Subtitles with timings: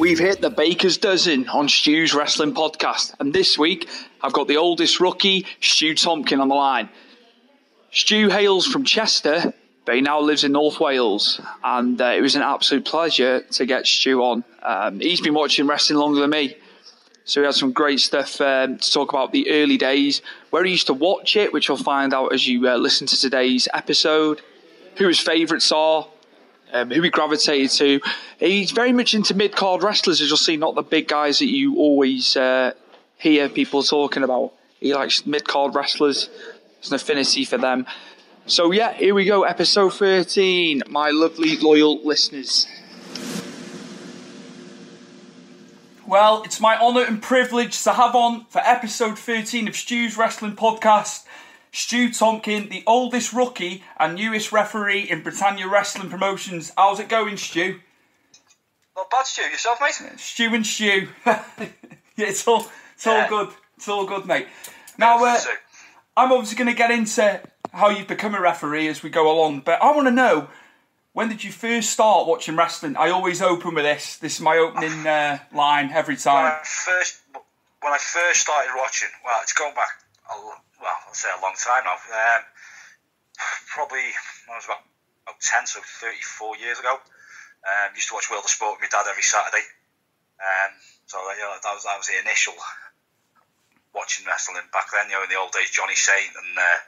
[0.00, 3.86] We've hit the Baker's Dozen on Stu's Wrestling Podcast, and this week
[4.22, 6.88] I've got the oldest rookie, Stu Tompkin, on the line.
[7.90, 9.52] Stu hails from Chester,
[9.84, 13.66] but he now lives in North Wales, and uh, it was an absolute pleasure to
[13.66, 14.42] get Stu on.
[14.62, 16.56] Um, he's been watching wrestling longer than me,
[17.26, 20.70] so he had some great stuff um, to talk about the early days, where he
[20.70, 24.40] used to watch it, which you'll find out as you uh, listen to today's episode,
[24.96, 26.08] who his favourites are,
[26.72, 28.00] um, who he gravitated to.
[28.38, 31.48] He's very much into mid card wrestlers, as you'll see, not the big guys that
[31.48, 32.72] you always uh,
[33.16, 34.52] hear people talking about.
[34.80, 36.28] He likes mid card wrestlers,
[36.76, 37.86] there's an affinity for them.
[38.46, 42.66] So, yeah, here we go, episode 13, my lovely, loyal listeners.
[46.10, 50.56] Well, it's my honour and privilege to have on for episode 13 of Stu's Wrestling
[50.56, 51.24] Podcast
[51.72, 56.72] Stu Tompkin, the oldest rookie and newest referee in Britannia Wrestling Promotions.
[56.76, 57.80] How's it going, Stu?
[58.96, 59.42] Not bad, Stu.
[59.42, 60.18] Yourself, mate?
[60.18, 61.08] Stu and Stu.
[61.26, 61.38] yeah,
[62.16, 63.22] it's all it's yeah.
[63.22, 63.54] all good.
[63.76, 64.46] It's all good, mate.
[64.98, 65.38] Now, uh,
[66.16, 67.40] I'm obviously going to get into
[67.72, 70.48] how you've become a referee as we go along, but I want to know
[71.12, 72.96] when did you first start watching wrestling?
[72.96, 74.16] I always open with this.
[74.16, 76.44] This is my opening uh, line every time.
[76.44, 77.20] When I first,
[77.80, 79.88] when I first started watching, well, it's going back
[80.30, 80.34] a
[80.80, 81.96] well, I'll say a long time now.
[81.96, 82.42] Um,
[83.68, 84.12] probably
[84.48, 84.82] I was about,
[85.28, 86.96] about 10, so 34 years ago.
[87.60, 89.64] Um, used to watch World of Sport with my dad every Saturday.
[90.40, 90.72] Um,
[91.04, 92.56] so you know, that was that was the initial
[93.94, 95.12] watching wrestling back then.
[95.12, 96.78] You know, in the old days, Johnny Saint and uh,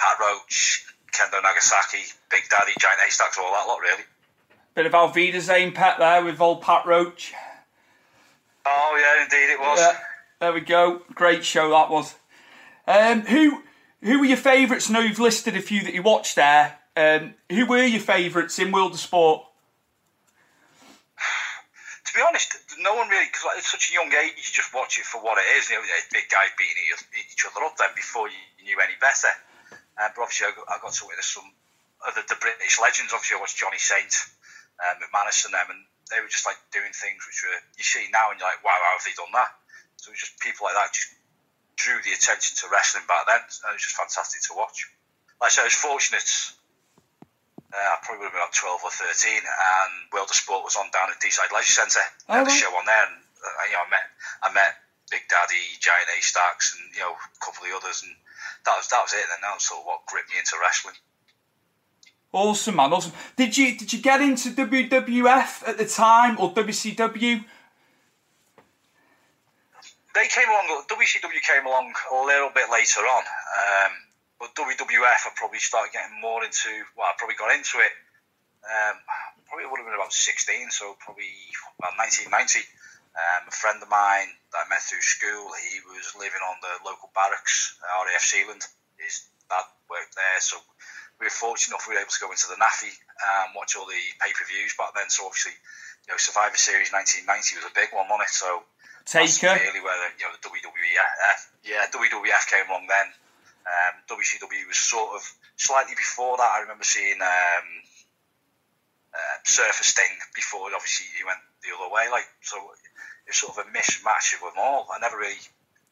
[0.00, 4.04] Pat Roach, Kendo Nagasaki, Big Daddy, Giant Haystacks, all that lot really.
[4.74, 7.34] Bit of Auf Wiedersehen Pet there with old Pat Roach.
[8.64, 9.78] Oh yeah, indeed it was.
[9.78, 9.98] Yeah,
[10.40, 11.02] there we go.
[11.14, 12.14] Great show that was.
[12.86, 13.62] Um, who
[14.02, 14.90] who were your favourites?
[14.90, 16.78] I know you've listed a few that you watched there.
[16.96, 19.44] Um, who were your favourites in World of Sport?
[22.02, 25.00] To be honest, no one really, because it's such a young age, you just watch
[25.00, 25.72] it for what it is.
[25.72, 26.76] You know, big guys beating
[27.16, 29.32] each other up then before you knew any better.
[29.96, 31.48] Um, but obviously, I got, I got to witness some
[32.04, 33.16] of the, British legends.
[33.16, 34.12] Obviously, I watched Johnny Saint,
[34.84, 35.80] um, McManus, and them, and
[36.12, 38.76] they were just like doing things which were you see now, and you're like, wow,
[38.76, 39.56] how have they done that?
[39.96, 41.16] So it was just people like that just
[41.82, 43.42] drew the attention to wrestling back then.
[43.42, 44.86] it was just fantastic to watch.
[45.42, 46.30] Like I said, I was fortunate.
[47.74, 50.78] Uh, I probably would have been about 12 or 13, and World of Sport was
[50.78, 52.04] on down at Deeside Leisure Centre.
[52.30, 54.06] Oh, had a show on there, and uh, you know, I met
[54.44, 54.72] I met
[55.10, 58.12] Big Daddy, Giant Haystacks, and you know, a couple of the others, and
[58.68, 59.24] that was that was it.
[59.24, 61.00] And that was sort of what gripped me into wrestling.
[62.32, 62.92] Awesome, man.
[62.92, 63.12] Awesome.
[63.36, 67.44] Did you did you get into WWF at the time or WCW?
[70.14, 70.68] They came along.
[70.92, 73.92] WCW came along a little bit later on, um,
[74.38, 76.68] but WWF I probably started getting more into.
[76.96, 77.92] Well, I probably got into it.
[78.62, 78.96] Um,
[79.48, 81.28] probably would have been about 16, so probably
[81.80, 82.64] about 1990.
[83.12, 86.80] Um, a friend of mine that I met through school, he was living on the
[86.88, 88.64] local barracks, RAF Sealand.
[88.96, 90.56] His dad worked there, so
[91.20, 93.84] we were fortunate enough we were able to go into the NAAFI and watch all
[93.84, 95.12] the pay per views back then.
[95.12, 95.52] So obviously,
[96.06, 98.30] you know, Survivor Series 1990 was a big one on it.
[98.30, 98.62] So
[99.04, 99.50] Taker.
[99.50, 103.08] That's really where the, you know the WWF, yeah, WWF came along then.
[103.62, 105.22] Um, WCW was sort of
[105.56, 106.50] slightly before that.
[106.54, 107.66] I remember seeing um,
[109.14, 110.70] uh, Surfer Sting before.
[110.74, 112.10] Obviously, he went the other way.
[112.10, 112.58] Like so,
[113.26, 114.86] it's sort of a mismatch of them all.
[114.90, 115.42] I never really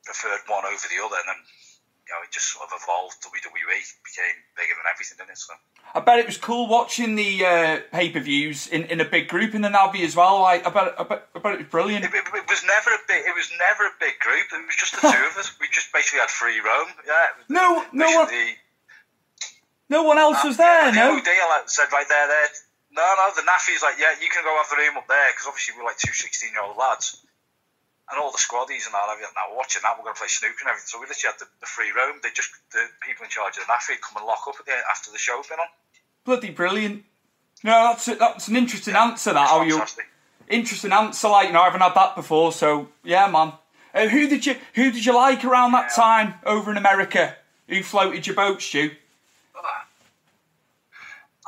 [0.04, 1.40] preferred one over the other, and then
[2.10, 3.22] you know, it just sort of evolved.
[3.22, 5.38] WWE became bigger than everything, didn't it?
[5.38, 5.54] So.
[5.94, 9.28] I bet it was cool watching the uh, pay per views in, in a big
[9.28, 10.42] group in the NAAFI as well.
[10.42, 12.04] Like, I bet, I bet, I bet it was brilliant.
[12.04, 13.22] It, it, it, was never a big.
[13.22, 14.50] It was never a big group.
[14.50, 15.54] It was just the two of us.
[15.62, 16.90] We just basically had free roam.
[17.06, 17.46] Yeah.
[17.48, 18.28] No, no one.
[19.88, 20.90] no one else was there.
[20.90, 21.14] The no.
[21.14, 22.48] OD said right there, there.
[22.90, 23.30] No, no.
[23.38, 25.86] The NAAFI's like, yeah, you can go have the room up there because obviously we're
[25.86, 27.22] like two 16 year old lads
[28.10, 29.18] and all the squaddies and all that.
[29.34, 30.90] Now watching that, we're going to play snooker and everything.
[30.90, 32.18] So we literally had the, the free roam.
[32.22, 34.76] They just the people in charge of the NAAFI come and lock up at the,
[34.90, 35.70] after the show's been on.
[36.24, 37.04] Bloody brilliant.
[37.62, 39.32] No, that's a, that's an interesting yeah, answer.
[39.32, 39.80] That how you
[40.48, 41.28] interesting answer.
[41.28, 42.52] Like you know, I haven't had that before.
[42.52, 43.52] So yeah, man.
[43.92, 46.02] Uh, who did you who did you like around that yeah.
[46.02, 47.36] time over in America?
[47.68, 48.90] Who floated your boat, Stu?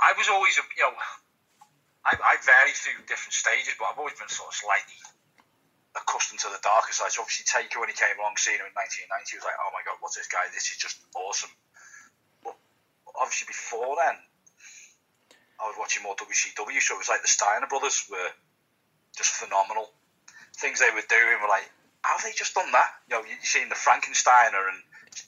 [0.02, 0.98] I was always, you know,
[2.04, 4.98] I, I varied through different stages, but I've always been sort of slightly
[5.96, 7.12] accustomed to the darker side.
[7.12, 9.70] So obviously, Taker when he came along, seeing him in 1990, he was like, "Oh
[9.72, 10.44] my god, what's this guy?
[10.52, 11.52] This is just awesome."
[12.44, 12.56] But
[13.16, 14.16] obviously, before then,
[15.60, 18.32] I was watching more WCW, so it was like the Steiner brothers were
[19.16, 19.92] just phenomenal.
[20.56, 21.68] Things they were doing were like,
[22.02, 24.80] "How have they just done that?" You know, you're seeing the Frankensteiner and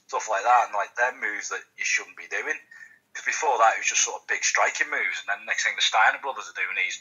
[0.08, 2.58] stuff like that, and like their moves that you shouldn't be doing.
[3.12, 5.62] Because before that, it was just sort of big striking moves, and then the next
[5.62, 6.98] thing the Steiner brothers are doing these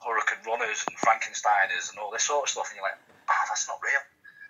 [0.00, 3.68] Hurricanranas and Frankensteiners and all this sort of stuff, and you're like, ah, oh, that's
[3.68, 4.04] not real.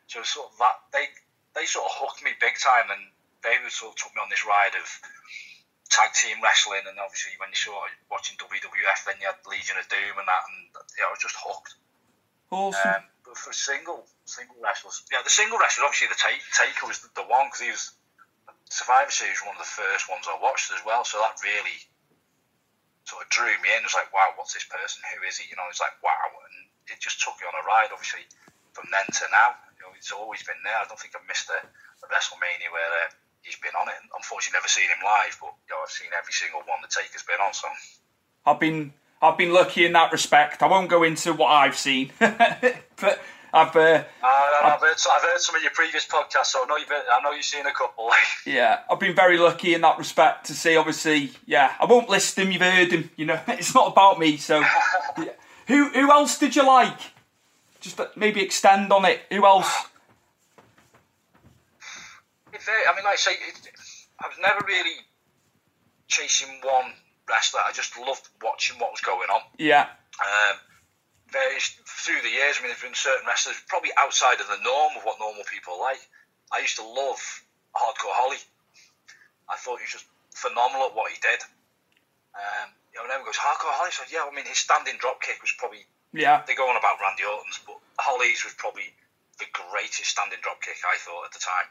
[0.06, 1.06] So sort of that they
[1.54, 3.02] they sort of hooked me big time, and
[3.42, 4.86] they sort of took me on this ride of
[5.90, 7.74] tag team wrestling, and obviously when you saw
[8.10, 10.58] watching WWF, then you had Legion of Doom and that, and
[10.94, 11.74] yeah, I was just hooked.
[12.50, 12.82] Awesome.
[12.82, 17.02] Um, but for single single wrestlers, yeah, the single wrestlers, obviously the take, Taker was
[17.02, 17.94] the, the one because he was
[18.70, 21.78] Survivor Series one of the first ones I watched as well, so that really
[23.10, 23.82] sort of drew me in.
[23.82, 25.02] It was like, wow, what's this person?
[25.10, 25.50] Who is he?
[25.50, 26.30] You know, it's like, wow.
[26.30, 28.22] And it just took you on a ride, obviously,
[28.70, 29.58] from then to now.
[29.74, 30.78] You know, it's always been there.
[30.78, 33.10] I don't think I've missed a, a WrestleMania where uh,
[33.42, 33.98] he's been on it.
[34.14, 37.26] Unfortunately, never seen him live, but you know, I've seen every single one the Taker's
[37.26, 37.50] been on.
[37.50, 37.66] So
[38.46, 40.62] I've been I've been lucky in that respect.
[40.62, 43.20] I won't go into what I've seen, but
[43.52, 46.76] I've, uh, uh, I've, heard, I've heard some of your previous podcasts, so I know
[46.76, 48.10] you've been, I know you've seen a couple.
[48.46, 50.76] yeah, I've been very lucky in that respect to see.
[50.76, 52.52] Obviously, yeah, I won't list them.
[52.52, 53.10] You've heard them.
[53.16, 54.36] You know, it's not about me.
[54.36, 54.60] So,
[55.18, 55.30] yeah.
[55.66, 56.98] who who else did you like?
[57.80, 59.20] Just maybe extend on it.
[59.30, 59.68] Who else?
[62.46, 63.68] I mean, like I say, it,
[64.20, 64.96] I was never really
[66.06, 66.92] chasing one
[67.28, 67.60] wrestler.
[67.66, 69.40] I just loved watching what was going on.
[69.58, 69.86] Yeah.
[70.20, 70.58] Um,
[71.32, 72.58] various through the years.
[72.58, 75.78] I mean, there's been certain wrestlers probably outside of the norm of what normal people
[75.80, 76.02] like.
[76.50, 77.20] I used to love
[77.74, 78.42] Hardcore Holly.
[79.48, 81.40] I thought he was just phenomenal at what he did.
[82.34, 83.94] Um, you know, and everyone goes Hardcore Holly.
[83.94, 86.42] So yeah, I mean, his standing drop kick was probably yeah.
[86.46, 88.90] They go on about Randy Orton's, but Holly's was probably
[89.38, 91.68] the greatest standing drop kick I thought at the time.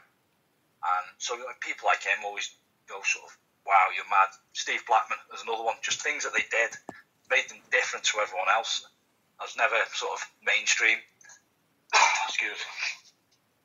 [0.80, 2.48] And so like, people like him always
[2.88, 3.36] go sort of,
[3.68, 4.32] wow, you're mad.
[4.56, 5.76] Steve Blackman is another one.
[5.84, 6.72] Just things that they did
[7.28, 8.88] made them different to everyone else.
[9.40, 10.98] I was never sort of mainstream.
[12.28, 12.60] Excuse.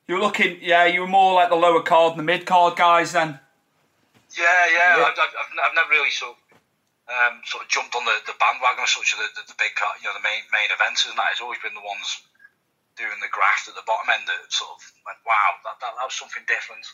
[0.08, 2.77] You were looking, yeah, you were more like the lower card and the mid card
[2.77, 3.39] guys then.
[4.32, 4.98] Yeah, yeah.
[4.98, 5.03] yeah.
[5.03, 6.39] I've, I've, I've, never really sort of,
[7.12, 9.75] um, sort of jumped on the, the bandwagon as such of the, the, the big
[9.75, 11.36] car, you know, the main main events and that.
[11.36, 12.24] It's always been the ones
[12.96, 16.05] doing the graft at the bottom end that sort of went, wow, that, that, that
[16.08, 16.88] was something different.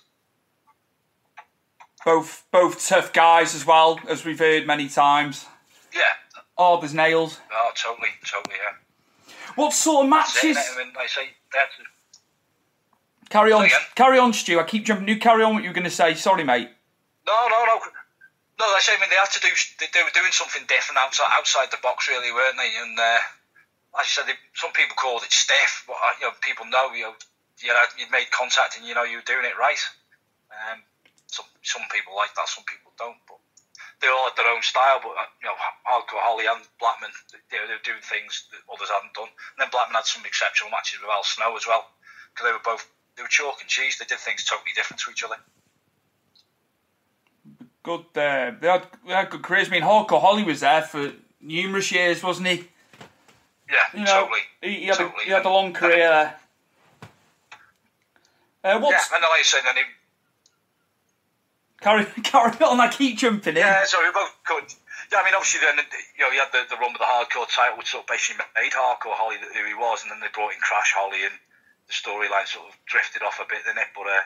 [2.01, 5.45] Both both tough guys as well, as we've heard many times.
[5.93, 6.17] Yeah,
[6.61, 7.39] hard as nails.
[7.51, 9.33] Oh, totally, totally, yeah.
[9.55, 10.57] What sort of matches?
[10.57, 11.73] I say that's.
[13.29, 14.59] Carry on, carry on, Stu.
[14.59, 15.07] I keep jumping.
[15.07, 16.13] You carry on what you were going to say.
[16.15, 16.69] Sorry, mate.
[17.25, 17.79] No, no, no,
[18.59, 18.65] no.
[18.79, 19.47] Say, I mean, they had to do.
[19.79, 22.71] They, they were doing something different outside, outside the box, really, weren't they?
[22.75, 23.19] And uh,
[23.95, 26.91] like I said, they, some people called it stiff, but uh, you know, people know
[26.91, 27.15] you know,
[27.63, 29.79] you know, you'd made contact and you know you were doing it right.
[30.51, 30.83] Um,
[31.27, 33.19] some some people like that, some people don't.
[33.27, 33.39] But
[34.01, 35.55] they all had their own style, but uh, you know,
[35.85, 39.29] Hardcore Holly and Blackman, they, they were doing things that others hadn't done.
[39.29, 41.85] And then Blackman had some exceptional matches with Al Snow as well,
[42.33, 43.97] because they were both they were chalk and cheese.
[43.97, 45.37] They did things totally different to each other.
[47.83, 49.67] Good, uh, they, had, they had good careers.
[49.67, 52.69] I mean, Hardcore Holly was there for numerous years, wasn't he?
[53.69, 54.39] Yeah, you know, totally.
[54.61, 55.23] He, he had, totally.
[55.23, 56.35] A, he had a long career there.
[58.63, 59.81] Uh, yeah, and like I said, then he,
[61.81, 62.79] Carry, carry on.
[62.79, 63.65] I keep jumping in.
[63.65, 64.69] Yeah, sorry, we both could.
[65.11, 65.81] Yeah, I mean, obviously, then
[66.15, 68.45] you know, he had the, the run with the hardcore title, which sort of basically
[68.55, 71.35] made hardcore Holly who he was, and then they brought in Crash Holly, and
[71.89, 73.91] the storyline sort of drifted off a bit, didn't it?
[73.91, 74.23] But uh,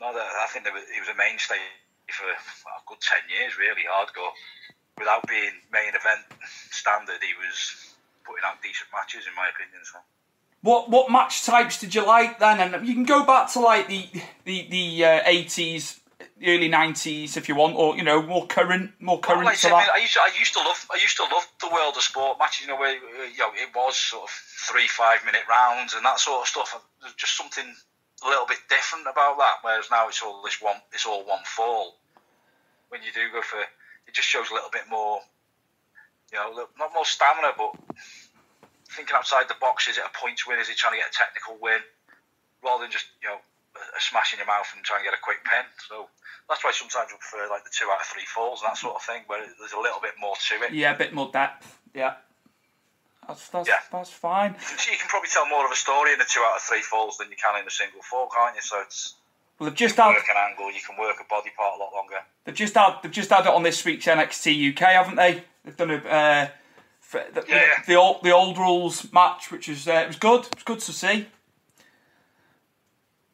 [0.00, 1.60] no, I think he was a mainstay
[2.08, 4.34] for a good ten years, really hardcore.
[4.98, 6.24] Without being main event
[6.72, 7.94] standard, he was
[8.24, 9.84] putting out decent matches, in my opinion.
[9.84, 10.00] So.
[10.62, 12.60] What what match types did you like then?
[12.60, 14.08] And you can go back to like the
[14.44, 15.99] the the uh, eighties,
[16.46, 19.44] early nineties if you want, or you know more current, more current.
[19.44, 21.46] Well, like I, mean, I, used to, I used to love I used to love
[21.60, 22.66] the world of sport matches.
[22.66, 26.04] You know where uh, you know it was sort of three five minute rounds and
[26.04, 26.80] that sort of stuff.
[27.00, 27.64] There's just something
[28.24, 29.62] a little bit different about that.
[29.62, 31.96] Whereas now it's all this one, it's all one fall.
[32.88, 35.20] When you do go for, it just shows a little bit more,
[36.32, 37.72] you know, not more stamina, but
[38.90, 39.88] thinking outside the box.
[39.88, 40.58] Is it a points win?
[40.58, 41.80] Is he trying to get a technical win?
[42.62, 43.38] Rather than just, you know,
[43.96, 45.66] a smash in your mouth and try and get a quick pin.
[45.88, 46.08] So
[46.48, 48.96] that's why sometimes we prefer like the two out of three falls and that sort
[48.96, 50.72] of thing, where there's a little bit more to it.
[50.72, 51.78] Yeah, a bit more depth.
[51.94, 52.14] Yeah.
[53.26, 53.78] That's, that's, yeah.
[53.92, 54.58] that's fine.
[54.58, 56.62] You can, you can probably tell more of a story in the two out of
[56.62, 58.62] three falls than you can in a single fall, can't you?
[58.62, 59.14] So it's
[59.58, 60.72] well, they've just had work an angle.
[60.72, 62.16] You can work a body part a lot longer.
[62.44, 65.44] They've just had they've just had it on this week's NXT UK, haven't they?
[65.64, 66.48] They've done a uh,
[67.12, 67.64] the, yeah.
[67.86, 70.46] the, the, old the old rules match, which is uh, it was good.
[70.46, 71.26] It was good to see.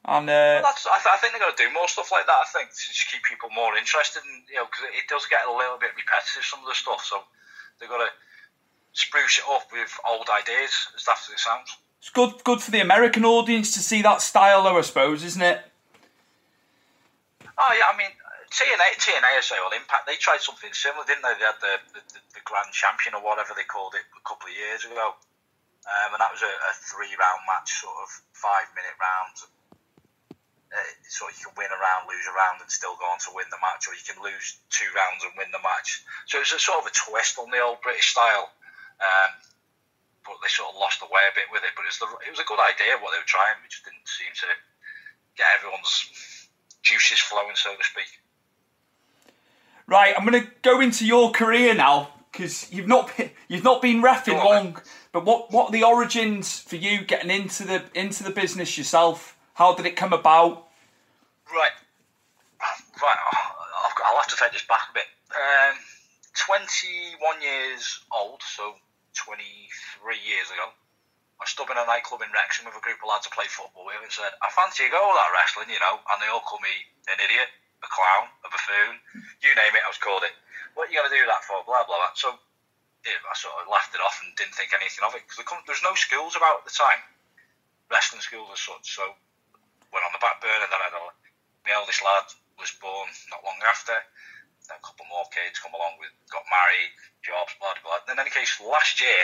[0.06, 2.38] And uh, well, I, th- I, think they're going to do more stuff like that.
[2.38, 5.42] I think to just keep people more interested, and you know, because it does get
[5.42, 7.02] a little bit repetitive some of the stuff.
[7.02, 7.26] So
[7.82, 8.14] they've got to
[8.94, 11.75] spruce it up with old ideas, as daft as it sounds.
[11.98, 14.78] It's good, good for the American audience to see that style, though.
[14.78, 15.58] I suppose, isn't it?
[17.58, 18.14] Oh yeah, I mean,
[18.54, 21.34] TNA, TNA, I say, well, Impact, they tried something similar, didn't they?
[21.34, 22.02] They had the, the,
[22.38, 25.18] the Grand Champion or whatever they called it a couple of years ago.
[25.82, 28.08] Um, and that was a, a three round match, sort of
[28.38, 29.50] five minute rounds.
[30.76, 33.33] Uh, so you can win a round, lose a round, and still go on to
[33.33, 36.04] win the match, or you can lose two rounds and win the match.
[36.28, 38.52] So it's a sort of a twist on the old British style.
[39.00, 39.33] Um,
[40.28, 41.73] but they sort of lost the way a bit with it.
[41.73, 43.88] But it was, the, it was a good idea what they were trying, It just
[43.88, 44.49] didn't seem to
[45.38, 45.97] get everyone's
[46.83, 48.11] juices flowing, so to speak.
[49.87, 53.80] Right, I'm going to go into your career now because you've not been, you've not
[53.80, 54.78] been refing long.
[55.12, 59.37] But what what are the origins for you getting into the into the business yourself?
[59.54, 60.65] How did it come about?
[61.47, 61.76] Right,
[63.03, 63.21] right.
[63.23, 65.09] i will have to take this back a bit.
[65.31, 65.79] Um,
[66.35, 68.75] 21 years old, so
[69.15, 70.75] 23 years ago.
[71.37, 74.00] I stood in a nightclub in Wrexham with a group of lads play football with
[74.00, 76.61] and said, I fancy a go at that wrestling, you know, and they all call
[76.65, 76.73] me
[77.12, 77.53] an idiot
[77.85, 78.99] a clown, a buffoon,
[79.45, 80.33] you name it, I was called it.
[80.75, 81.61] What you going to do that for?
[81.65, 82.12] Blah, blah, blah.
[82.17, 82.37] So
[83.05, 85.87] yeah, I sort of laughed it off and didn't think anything of it because there's
[85.87, 87.00] no schools about at the time,
[87.88, 88.97] wrestling schools as such.
[88.97, 89.15] So
[89.95, 90.69] went on the back burner.
[90.69, 91.05] Then I had a,
[91.66, 92.26] my eldest lad
[92.62, 93.99] was born not long after.
[94.70, 96.90] Then a couple more kids come along with, got married,
[97.23, 97.99] jobs, blah, blah.
[98.06, 98.14] blah.
[98.14, 99.23] In any case, last year,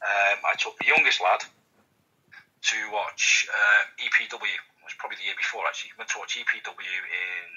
[0.00, 4.48] um, I took the youngest lad to watch uh, EPW.
[4.48, 5.92] It was probably the year before actually.
[6.00, 7.48] Went to watch EPW in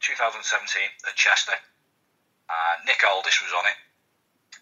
[0.00, 0.44] 2017
[1.08, 1.56] at Chester.
[2.46, 3.78] Uh, Nick Aldis was on it.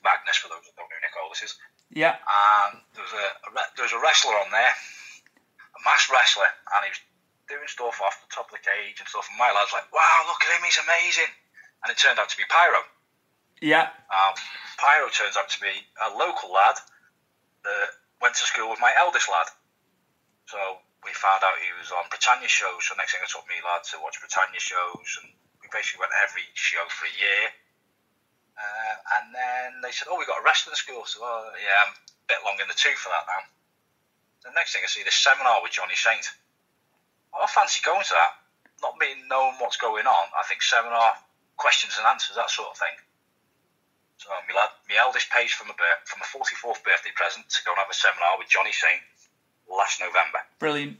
[0.00, 1.52] Magnus, for those that don't know who Nick Aldis is.
[1.92, 2.16] Yeah.
[2.16, 6.80] And there was a, a there was a wrestler on there, a masked wrestler, and
[6.84, 7.00] he was
[7.48, 9.28] doing stuff off the top of the cage and stuff.
[9.28, 11.32] And my lad's like, "Wow, look at him, he's amazing!"
[11.84, 12.80] And it turned out to be Pyro.
[13.60, 13.92] Yeah.
[14.08, 14.34] Um,
[14.78, 16.76] Pyro turns out to be a local lad
[17.64, 17.88] that
[18.20, 19.48] went to school with my eldest lad.
[20.46, 20.58] So
[21.04, 22.88] we found out he was on Britannia shows.
[22.88, 26.16] So next thing I took me lad to watch Britannia shows, and we basically went
[26.24, 27.44] every show for a year.
[28.54, 31.92] Uh, and then they said, "Oh, we got a wrestling school." So, oh, yeah, I'm
[31.92, 33.42] a bit long in the tooth for that now.
[34.44, 36.30] The next thing I see this seminar with Johnny Saint.
[37.34, 38.32] Oh, I fancy going to that.
[38.82, 41.18] Not being knowing what's going on, I think seminar
[41.56, 42.96] questions and answers, that sort of thing.
[44.18, 47.58] So my lad, my eldest pays for my birth, for my 44th birthday present to
[47.66, 49.02] go and have a seminar with Johnny Saint
[49.68, 50.40] last November.
[50.58, 50.98] Brilliant.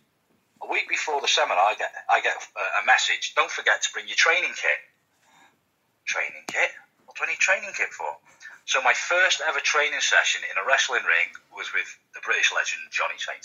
[0.63, 3.35] A week before the seminar, I get I get uh, a message.
[3.37, 4.81] Don't forget to bring your training kit.
[6.05, 6.73] Training kit?
[7.05, 8.09] What do I need training kit for?
[8.65, 12.81] So my first ever training session in a wrestling ring was with the British legend
[12.89, 13.45] Johnny Saint,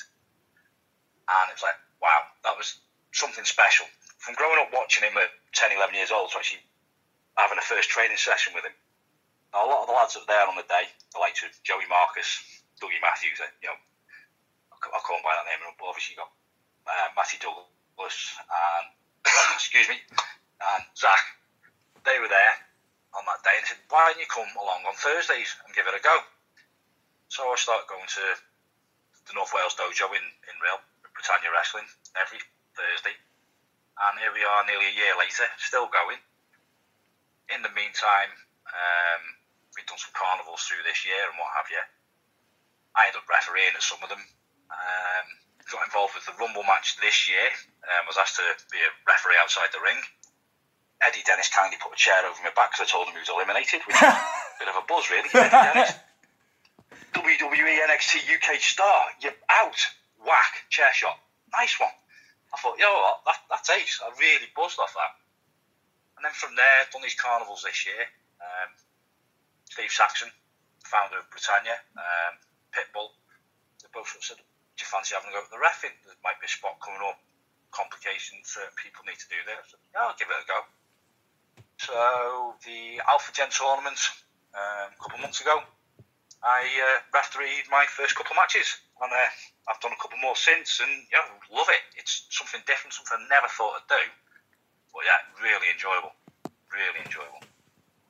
[1.28, 2.80] and it was like, wow, that was
[3.12, 3.86] something special.
[4.20, 6.64] From growing up watching him at 10, 11 years old to actually
[7.36, 8.76] having a first training session with him.
[9.54, 11.88] Now, a lot of the lads up there on the day, the likes of Joey
[11.90, 12.44] Marcus,
[12.78, 13.80] Dougie Matthews, you know,
[14.80, 16.32] I call him by that name, but obviously you got
[16.88, 18.88] uh, Matty Douglas and
[19.60, 21.20] excuse me, and Zach.
[22.08, 22.56] They were there
[23.12, 26.00] on that day and said, "Why don't you come along on Thursdays and give it
[26.00, 26.16] a go?"
[27.28, 28.26] So I started going to
[29.28, 30.80] the North Wales Dojo in in Rhyl
[31.20, 31.84] Britannia Wrestling
[32.16, 32.40] every
[32.80, 36.16] Thursday, and here we are nearly a year later, still going.
[37.52, 38.32] In the meantime,
[38.72, 39.24] um,
[39.76, 41.84] we've done some carnivals through this year and what have you.
[42.96, 44.24] I ended up refereeing at some of them.
[44.72, 45.26] Um,
[45.70, 47.52] got involved with the Rumble match this year.
[47.86, 50.00] Um, was asked to be a referee outside the ring.
[51.04, 53.32] Eddie Dennis kindly put a chair over my back because I told him he was
[53.32, 54.16] eliminated, which was
[54.56, 55.30] a bit of a buzz, really.
[55.32, 55.94] Eddie Dennis.
[57.14, 59.80] WWE NXT UK star, you're out.
[60.20, 61.18] Whack, chair shot.
[61.52, 61.94] Nice one.
[62.54, 62.90] I thought, yo,
[63.26, 64.02] that, that's ace.
[64.04, 65.14] I really buzzed off that.
[66.18, 68.04] And then from there, done these carnivals this year.
[68.42, 68.70] Um,
[69.70, 70.28] Steve Saxon,
[70.84, 72.34] founder of Britannia, um,
[72.74, 73.14] Pitbull,
[73.80, 75.96] they both said, do you fancy having a go at the refing?
[76.04, 77.22] There might be a spot coming up,
[77.72, 79.62] complications certain people need to do there.
[79.70, 80.60] So, yeah, I'll give it a go.
[81.80, 81.96] So
[82.68, 84.00] the Alpha Gen tournament
[84.52, 85.64] um, a couple of months ago,
[86.44, 88.68] I uh, refereed my first couple of matches,
[89.02, 89.30] and uh,
[89.70, 91.24] I've done a couple more since, and yeah,
[91.56, 91.82] love it.
[91.98, 94.04] It's something different, something I never thought I'd do.
[94.94, 96.12] But yeah, really enjoyable,
[96.74, 97.40] really enjoyable.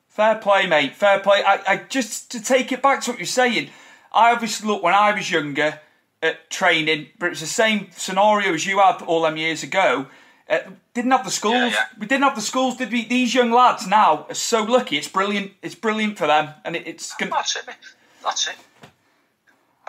[0.08, 0.96] Fair play, mate.
[0.96, 1.44] Fair play.
[1.44, 3.70] I, I just to take it back to what you're saying.
[4.12, 5.80] I obviously look when I was younger
[6.22, 10.08] at training, but it was the same scenario as you had all them years ago.
[10.50, 10.60] Uh,
[10.96, 11.54] didn't have the schools.
[11.56, 11.86] Yeah, yeah.
[12.00, 12.78] We didn't have the schools.
[12.78, 13.06] Did we?
[13.06, 14.98] These young lads now are so lucky.
[14.98, 15.52] It's brilliant.
[15.62, 17.14] It's brilliant for them, and it, it's.
[17.16, 17.32] Gonna...
[17.32, 17.68] That's it.
[17.68, 17.76] Mate.
[18.24, 18.56] That's it.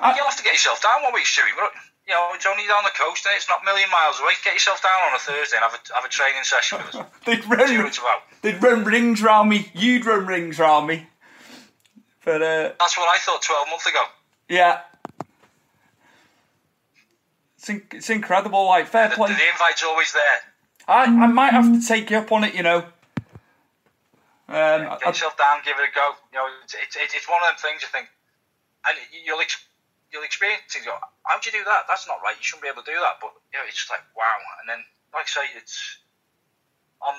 [0.01, 1.53] I you'll have to get yourself down one week, Stewie.
[1.57, 1.73] But
[2.09, 4.33] you know, it's only down the coast, and it's not a million miles away.
[4.45, 7.07] Get yourself down on a Thursday and have a have a training session with us.
[7.27, 7.93] they'd run.
[8.43, 9.71] They'd run rings round me.
[9.75, 11.07] You'd run rings round me.
[12.25, 14.03] But uh, that's what I thought twelve months ago.
[14.49, 14.81] Yeah.
[17.57, 19.29] It's, in, it's incredible, like fair the, play.
[19.29, 20.41] The invite's always there.
[20.89, 22.79] I, I might have to take you up on it, you know.
[24.49, 26.13] Um, yeah, get yourself down, give it a go.
[26.33, 28.09] You know, it's, it's, it's one of them things you think,
[28.89, 29.39] and you'll
[30.13, 30.87] you'll experience things.
[30.87, 31.87] Go, how'd you do that?
[31.89, 32.37] That's not right.
[32.37, 33.23] You shouldn't be able to do that.
[33.23, 34.39] But you know, it's just like wow.
[34.61, 34.83] And then,
[35.15, 35.79] like I say, it's
[37.03, 37.15] on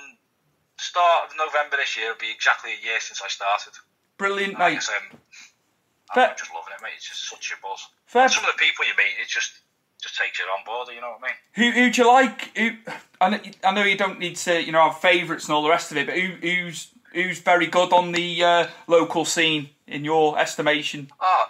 [0.78, 2.12] the start of November this year.
[2.12, 3.74] It'll be exactly a year since I started.
[4.18, 4.84] Brilliant, mate.
[4.84, 7.00] Like I'm, I'm just loving it, mate.
[7.00, 7.82] It's just such a buzz.
[8.06, 8.28] Fair.
[8.28, 9.64] Some of the people you meet, it just
[10.02, 10.90] just takes you on board.
[10.94, 11.40] You know what I mean?
[11.54, 12.58] Who who do you like?
[12.58, 12.72] Who
[13.20, 15.70] I know, I know you don't need to you know have favourites and all the
[15.70, 20.04] rest of it, but who who's who's very good on the uh, local scene in
[20.06, 21.10] your estimation?
[21.20, 21.50] Oh,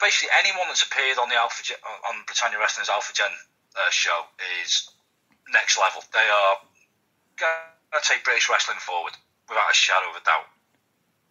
[0.00, 3.30] basically anyone that's appeared on the Alpha Gen, on Britannia Wrestling's Alpha Gen
[3.74, 4.26] uh, show
[4.62, 4.90] is
[5.50, 6.02] next level.
[6.14, 6.56] They are
[7.38, 9.14] going to take British wrestling forward
[9.48, 10.46] without a shadow of a doubt.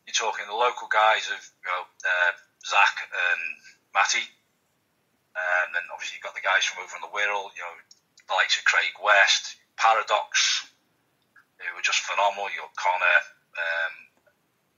[0.08, 2.32] You're talking the local guys of you know uh,
[2.64, 3.44] Zach and
[3.92, 7.76] Matty, and then obviously you've got the guys from over in the Wirral, you know,
[8.28, 10.64] the likes of Craig West, Paradox,
[11.60, 12.48] who were just phenomenal.
[12.52, 13.20] You got Connor,
[13.60, 13.94] um,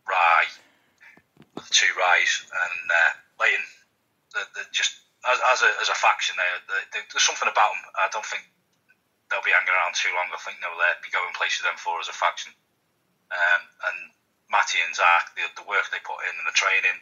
[0.10, 0.50] Rye,
[1.62, 3.66] the two Ryes, and uh, Leighton.
[4.34, 4.94] The, just
[5.26, 7.84] as, as, a, as a faction, they, they, there's something about them.
[7.98, 8.46] I don't think
[9.30, 10.30] they'll be hanging around too long.
[10.32, 12.54] I think they'll uh, be going places them for as a faction.
[13.30, 13.98] Um, and
[14.50, 16.98] Matty and Zach, the, the work they put in and the training,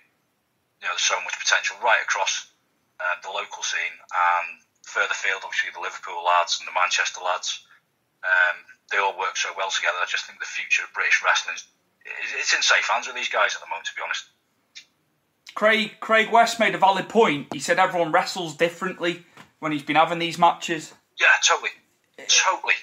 [0.80, 2.52] you know, there's so much potential right across
[3.00, 4.48] uh, the local scene and
[4.84, 7.64] further field, obviously the Liverpool lads and the Manchester lads.
[8.24, 8.58] Um,
[8.92, 10.00] they all work so well together.
[10.00, 11.68] I just think the future of British wrestling is
[12.40, 14.26] it's in safe hands with these guys at the moment, to be honest.
[15.58, 17.50] Craig Craig West made a valid point.
[17.50, 19.26] He said everyone wrestles differently
[19.58, 20.94] when he's been having these matches.
[21.18, 21.74] Yeah, totally,
[22.30, 22.78] totally.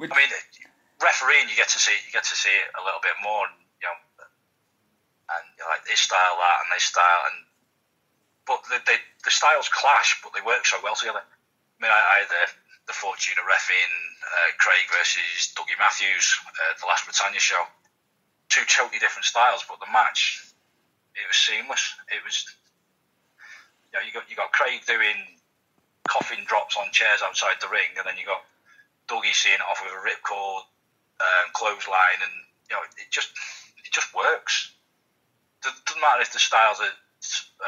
[0.00, 0.32] Which, I mean,
[0.96, 3.52] refereeing, you get to see you get to see it a little bit more, and,
[3.76, 4.24] you know,
[5.36, 7.44] and you know, like this style, that, and this style, and
[8.48, 11.20] but the, they, the styles clash, but they work so well together.
[11.20, 12.44] I mean, I, I had the,
[12.88, 13.92] the fortune of refing
[14.24, 16.32] uh, Craig versus Dougie Matthews
[16.72, 17.60] at the last Britannia show.
[18.48, 20.48] Two totally different styles, but the match
[21.16, 21.94] it was seamless.
[22.08, 22.46] It was
[23.92, 25.16] you know you got you got Craig doing
[26.08, 28.42] coffin drops on chairs outside the ring, and then you got
[29.08, 30.64] Dougie seeing it off with a ripcord
[31.20, 32.34] um, clothesline, and
[32.68, 33.30] you know it just
[33.84, 34.72] it just works.
[35.64, 36.90] It doesn't matter if the styles are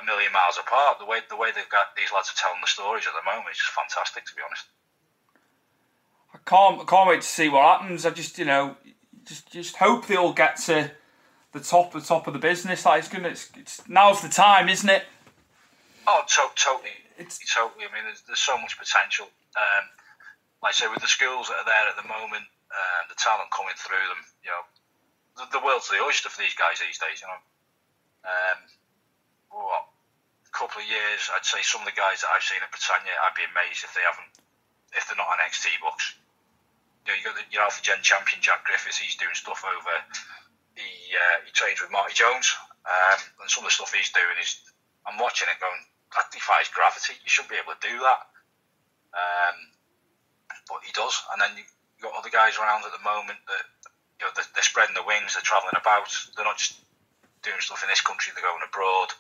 [0.00, 0.98] a million miles apart.
[0.98, 3.52] The way the way they've got these lads are telling the stories at the moment
[3.52, 4.66] is just fantastic, to be honest.
[6.34, 8.04] I can't can't wait to see what happens.
[8.06, 8.76] I just you know
[9.24, 10.90] just just hope they all get to
[11.54, 12.84] the top the top of the business.
[12.84, 15.06] Like it's gonna it's, it's now's the time, isn't it?
[16.04, 16.98] Oh, to- totally.
[17.16, 17.86] It's totally.
[17.86, 19.30] I mean, there's, there's so much potential.
[19.56, 19.84] Um,
[20.60, 23.48] like I say, with the skills that are there at the moment, uh, the talent
[23.54, 24.66] coming through them, you know,
[25.38, 27.22] the, the world's the oyster for these guys these days.
[27.22, 27.40] You know,
[28.26, 28.58] um,
[29.54, 32.68] what a couple of years, I'd say some of the guys that I've seen at
[32.74, 34.34] Britannia, I'd be amazed if they haven't,
[34.90, 36.18] if they're not on XT books.
[37.06, 38.98] You know, you got the, your Alpha Gen champion Jack Griffiths.
[38.98, 39.94] He's doing stuff over.
[41.14, 42.50] Uh, he trains with Marty Jones,
[42.84, 44.60] um, and some of the stuff he's doing is
[45.06, 45.82] I'm watching it going
[46.14, 47.18] that defies gravity.
[47.22, 48.20] You shouldn't be able to do that.
[49.14, 49.56] Um,
[50.70, 51.14] but he does.
[51.34, 51.66] And then you
[52.02, 53.64] have got other guys around at the moment that
[54.18, 56.10] you know they're, they're spreading the wings, they're travelling about.
[56.34, 56.78] They're not just
[57.42, 59.10] doing stuff in this country; they're going abroad.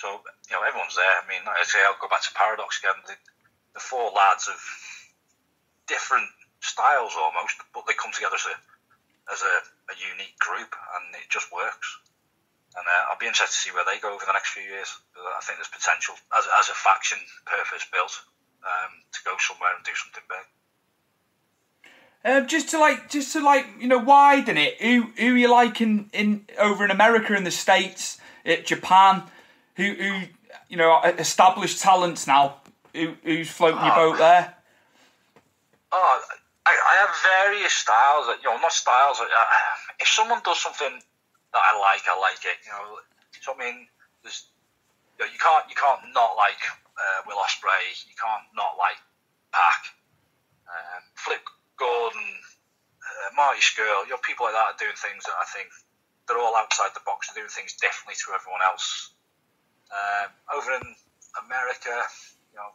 [0.00, 1.16] So you know everyone's there.
[1.20, 2.96] I mean, like I say, I'll go back to Paradox again.
[3.08, 3.16] The,
[3.74, 4.60] the four lads of
[5.88, 6.28] different
[6.60, 8.54] styles almost, but they come together a
[9.30, 9.54] as a,
[9.92, 11.98] a unique group, and it just works.
[12.74, 14.88] And uh, I'll be interested to see where they go over the next few years.
[15.14, 18.16] I think there's potential as, as a faction, purpose built,
[18.64, 20.46] um, to go somewhere and do something big.
[22.24, 24.80] Uh, just to like, just to like, you know, widen it.
[24.80, 29.24] Who who you like in, in over in America, in the states, at Japan?
[29.76, 30.20] Who who
[30.68, 32.56] you know established talents now?
[32.94, 33.86] Who who's floating oh.
[33.86, 34.54] your boat there?
[35.90, 36.22] Oh,
[36.72, 38.32] I, I have various styles.
[38.32, 39.20] That, you know, not styles.
[39.20, 39.28] Uh,
[40.00, 40.96] if someone does something
[41.52, 42.56] that I like, I like it.
[42.64, 43.04] You know,
[43.44, 43.86] so I mean,
[44.24, 44.48] there's
[45.20, 46.60] you, know, you can't you can't not like
[46.96, 47.92] uh, Will Ospreay.
[48.08, 48.96] You can't not like
[49.52, 49.92] Pac,
[50.68, 51.44] um, Flip
[51.76, 52.28] Gordon,
[53.04, 54.08] uh, Marty Scurll.
[54.08, 55.68] You know, people like that are doing things that I think
[56.24, 57.28] they're all outside the box.
[57.28, 59.12] They're doing things differently to everyone else.
[59.92, 60.96] Um, over in
[61.44, 61.92] America,
[62.48, 62.72] you know,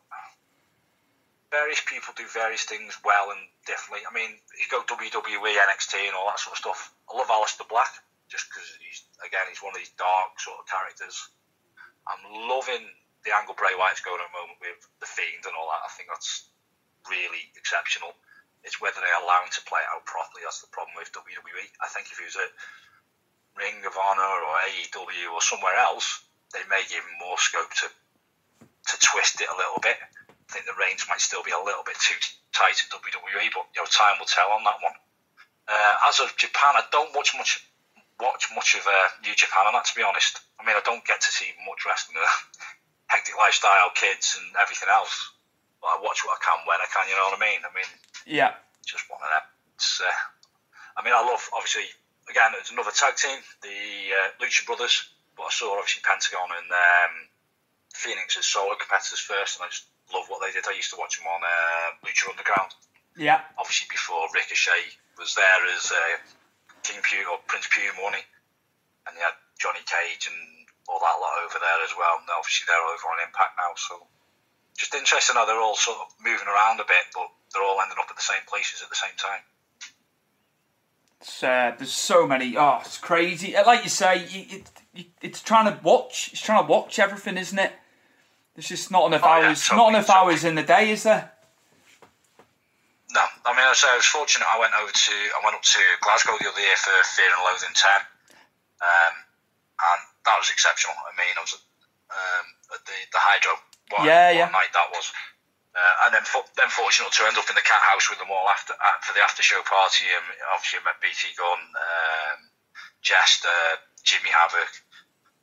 [1.52, 4.04] various people do various things well and differently.
[4.04, 6.92] I mean, you go WWE, NXT, and all that sort of stuff.
[7.08, 7.92] I love Aleister Black
[8.28, 11.32] just because he's again he's one of these dark sort of characters.
[12.08, 12.84] I'm loving
[13.24, 15.84] the angle Bray Wyatt's going at the moment with the Fiend and all that.
[15.88, 16.48] I think that's
[17.08, 18.16] really exceptional.
[18.64, 20.44] It's whether they allow him to play it out properly.
[20.44, 21.68] That's the problem with WWE.
[21.80, 22.52] I think if he was at
[23.56, 27.88] Ring of Honor or AEW or somewhere else, they may give him more scope to
[28.88, 30.00] to twist it a little bit.
[30.48, 32.16] I think the reins might still be a little bit too
[32.56, 34.96] tight at WWE, but you know time will tell on that one.
[35.68, 37.68] Uh, as of Japan, I don't watch much
[38.20, 40.40] watch much of uh, New Japan on that, to be honest.
[40.60, 42.18] I mean, I don't get to see much wrestling.
[43.12, 45.32] Hectic lifestyle, kids, and everything else.
[45.80, 47.08] But I watch what I can when I can.
[47.08, 47.62] You know what I mean?
[47.64, 47.92] I mean,
[48.26, 48.56] yeah,
[48.88, 49.46] just one of them.
[49.76, 50.20] It's, uh,
[50.96, 51.88] I mean, I love obviously.
[52.28, 53.80] Again, it's another tag team, the
[54.12, 55.08] uh, Lucha Brothers.
[55.40, 57.14] But I saw obviously Pentagon and um,
[57.96, 60.68] Phoenix as solo competitors first, and I just love what they did.
[60.68, 62.72] I used to watch them on uh, Lucha Underground.
[63.18, 63.42] Yeah.
[63.58, 66.16] Obviously, before Ricochet was there as uh,
[66.84, 68.24] King Pugh or Prince Puma Money,
[69.08, 70.40] and you had Johnny Cage and
[70.88, 72.22] all that lot over there as well.
[72.22, 74.06] And obviously, they're over on Impact now, so
[74.78, 77.98] just interesting how they're all sort of moving around a bit, but they're all ending
[77.98, 79.42] up at the same places at the same time.
[81.20, 82.56] It's, uh, there's so many.
[82.56, 83.56] Oh, it's crazy.
[83.56, 86.30] Uh, like you say, it, it, it's trying to watch.
[86.32, 87.74] It's trying to watch everything, isn't it?
[88.58, 89.62] There's just not enough oh, hours.
[89.62, 90.34] Yeah, totally, not enough totally.
[90.34, 91.30] hours in the day, is there?
[93.14, 94.50] No, I mean, I was fortunate.
[94.50, 97.46] I went over to, I went up to Glasgow the other year for Fear and
[97.46, 98.02] Loathing Ten,
[98.82, 100.98] um, and that was exceptional.
[101.06, 101.54] I mean, I was
[102.10, 103.62] um, at the the Hydro.
[103.94, 104.50] What, yeah, what yeah.
[104.50, 105.06] night that was.
[105.78, 106.26] Uh, and then,
[106.58, 109.22] then fortunate to end up in the Cathouse with them all after uh, for the
[109.22, 110.10] after show party.
[110.10, 112.40] And obviously, I met BT Gunn, um,
[113.06, 113.54] Jester,
[114.02, 114.74] Jimmy Havoc.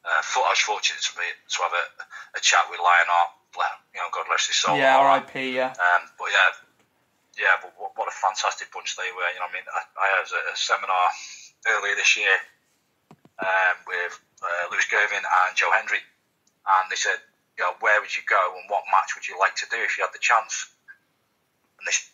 [0.04, 1.84] Uh, I was fortunate to, be, to have a,
[2.36, 3.32] a chat with Lionheart.
[3.96, 4.76] You know, God rest his soul.
[4.76, 5.54] Yeah, R.I.P.
[5.54, 5.72] Yeah.
[5.72, 6.50] Um, but yeah,
[7.38, 9.30] yeah, but what, what, a fantastic bunch they were.
[9.32, 11.06] You know, I mean, I, I had a, a seminar
[11.70, 12.34] earlier this year
[13.38, 17.22] um, with uh, Lewis Girvan and Joe Hendry, and they said,
[17.56, 19.94] you know, where would you go and what match would you like to do if
[19.96, 20.74] you had the chance?
[21.78, 22.10] And they said,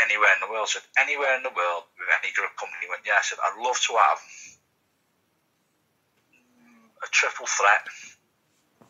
[0.00, 0.68] anywhere in the world.
[0.72, 2.88] I said, anywhere in the world with any group company.
[2.88, 3.20] Went, yeah.
[3.20, 4.20] I said, I'd love to have
[7.02, 7.84] a triple threat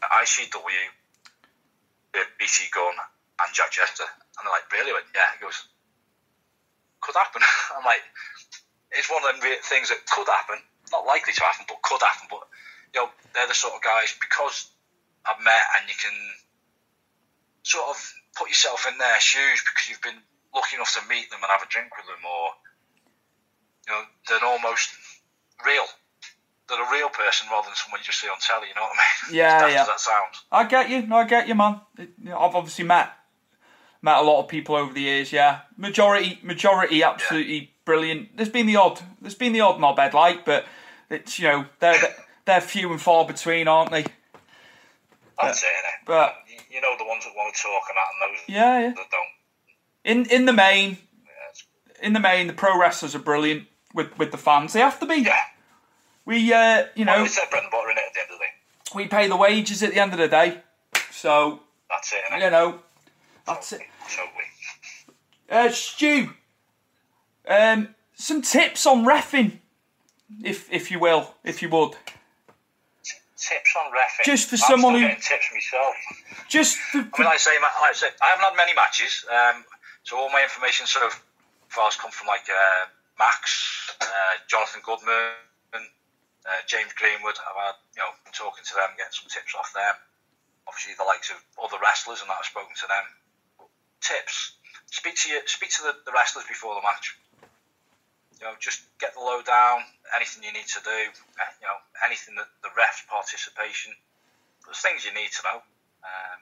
[0.03, 0.85] at ICW
[2.15, 4.07] with BT and Jack Jester.
[4.39, 4.93] And they're like, really?
[4.93, 5.31] Went, yeah.
[5.37, 5.67] He goes,
[7.01, 7.43] could happen.
[7.77, 8.03] I'm like,
[8.93, 10.59] it's one of them things that could happen.
[10.93, 12.27] Not likely to happen, but could happen.
[12.29, 12.45] But,
[12.95, 14.67] you know, they're the sort of guys, because
[15.23, 16.17] I've met and you can
[17.63, 17.99] sort of
[18.37, 20.19] put yourself in their shoes because you've been
[20.55, 22.45] lucky enough to meet them and have a drink with them or,
[23.87, 24.91] you know, they're almost
[25.65, 25.87] real
[26.71, 28.69] they're a real person rather than someone you just see on telly.
[28.69, 29.37] You know what I mean?
[29.43, 29.85] Yeah, yeah.
[29.85, 30.45] that sounds.
[30.51, 31.07] I get you.
[31.07, 31.81] No, I get you, man.
[31.99, 33.11] I've obviously met
[34.03, 35.33] met a lot of people over the years.
[35.33, 37.67] Yeah, majority, majority, absolutely yeah.
[37.85, 38.37] brilliant.
[38.37, 40.67] There's been the odd, there's been the odd knobhead like, but
[41.11, 42.01] it's you know they're
[42.47, 44.05] they're few and far between, aren't they?
[45.41, 46.37] That's but, it, But
[46.71, 48.89] you know the ones that want to talk and that, and those yeah, yeah.
[48.89, 49.33] that don't.
[50.05, 54.31] In in the main, yeah, in the main, the pro wrestlers are brilliant with with
[54.31, 54.73] the fans.
[54.73, 55.17] They have to be.
[55.17, 55.37] Yeah.
[56.31, 58.39] We, uh, you know, well, it's bread and butter in it at the end of
[58.39, 58.95] the day.
[58.95, 60.63] We pay the wages at the end of the day,
[61.11, 61.59] so
[61.91, 62.23] that's it.
[62.31, 62.79] You know,
[63.45, 64.17] that's totally, it.
[64.17, 65.67] Totally.
[65.67, 66.31] Uh, Stu,
[67.49, 69.59] um, some tips on refing,
[70.45, 71.97] if if you will, if you would.
[73.03, 74.25] Tips on refing.
[74.25, 75.95] Just for I'm someone who tips myself.
[76.49, 78.75] Just for, for, I mean, like I say, like I say, I haven't had many
[78.75, 79.25] matches.
[79.29, 79.65] Um,
[80.05, 81.01] So all my information so
[81.69, 82.87] far has come from like uh,
[83.19, 84.07] Max, uh,
[84.49, 85.35] Jonathan Goodman,
[86.47, 87.37] uh, James Greenwood.
[87.37, 89.97] I've had you know been talking to them, getting some tips off them.
[90.69, 93.07] Obviously, the likes of other wrestlers, and that I've spoken to them.
[93.59, 93.69] But
[94.01, 94.57] tips:
[94.89, 97.17] speak to you, speak to the, the wrestlers before the match.
[98.41, 99.85] You know, just get the lowdown.
[100.17, 100.99] Anything you need to do.
[101.13, 101.77] Eh, you know,
[102.07, 103.93] anything that the refs participation.
[104.65, 105.59] There's things you need to know.
[106.01, 106.39] Um,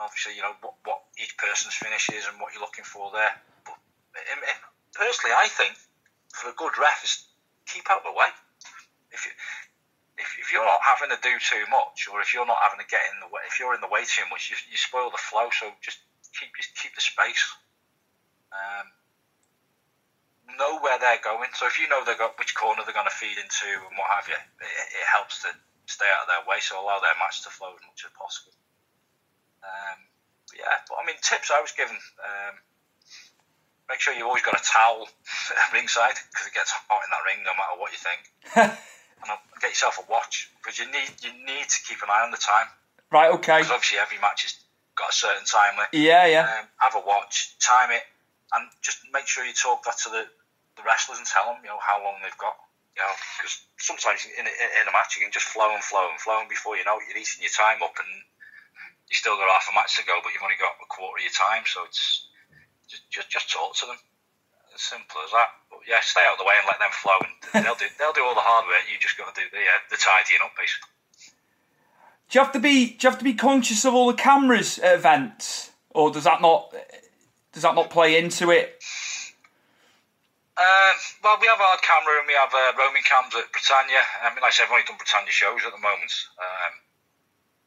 [0.00, 3.34] obviously, you know what, what each person's finish is and what you're looking for there.
[3.64, 3.76] But
[4.16, 4.56] in, in,
[4.96, 5.76] personally, I think
[6.32, 7.28] for a good ref is
[7.66, 8.32] keep out of the way.
[9.10, 9.32] If you
[10.20, 12.88] if, if you're not having to do too much, or if you're not having to
[12.88, 15.20] get in the way, if you're in the way too much, you, you spoil the
[15.20, 15.48] flow.
[15.48, 15.98] So just
[16.36, 17.40] keep keep the space.
[18.52, 18.86] Um,
[20.58, 21.48] know where they're going.
[21.56, 24.12] So if you know they got which corner they're going to feed into and what
[24.12, 25.50] have you, it, it helps to
[25.88, 26.60] stay out of their way.
[26.60, 28.52] So allow their match to flow as much as possible.
[29.64, 29.98] Um,
[30.52, 31.96] yeah, but I mean, tips I was given.
[31.96, 32.54] Um,
[33.88, 35.08] make sure you've always got a towel
[35.74, 38.20] ringside because it gets hot in that ring no matter what you think.
[39.22, 42.30] and get yourself a watch because you need you need to keep an eye on
[42.30, 42.66] the time.
[43.12, 43.30] Right.
[43.36, 43.60] Okay.
[43.60, 44.54] Because obviously every match has
[44.96, 45.92] got a certain time limit.
[45.92, 46.26] Yeah.
[46.26, 46.46] Yeah.
[46.48, 48.02] Um, have a watch, time it,
[48.54, 50.24] and just make sure you talk that to the,
[50.76, 52.56] the wrestlers and tell them you know how long they've got.
[52.98, 56.10] You know, because sometimes in a, in a match you can just flow and flow
[56.10, 58.10] and flow, and before you know it, you're eating your time up and
[59.10, 61.26] you still got half a match to go, but you've only got a quarter of
[61.26, 62.30] your time, so it's
[62.86, 63.98] just just, just talk to them.
[64.80, 65.60] Simple as that.
[65.68, 67.20] But yeah, stay out of the way and let them flow,
[67.52, 68.80] and they'll do they'll do all the hard work.
[68.88, 70.88] You just got to do the uh, the tidying up, basically.
[72.32, 74.78] Do you have to be Do you have to be conscious of all the cameras
[74.80, 76.72] at events, or does that not
[77.52, 78.80] does that not play into it?
[80.56, 84.00] Um, well, we have our camera and we have uh, roaming cams at Britannia.
[84.20, 86.12] I mean, like I said, I've only done Britannia shows at the moment.
[86.36, 86.72] Um,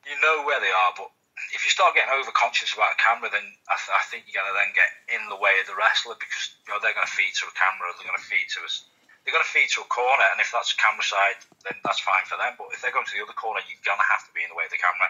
[0.05, 1.09] you know where they are, but
[1.51, 4.39] if you start getting over conscious about a camera, then I, th- I think you're
[4.39, 7.07] going to then get in the way of the wrestler because you know they're going
[7.07, 8.87] to feed to a camera, they're going to feed to us,
[9.23, 12.23] they're going to feed to a corner, and if that's camera side, then that's fine
[12.29, 12.55] for them.
[12.55, 14.51] But if they're going to the other corner, you're going to have to be in
[14.51, 15.09] the way of the camera.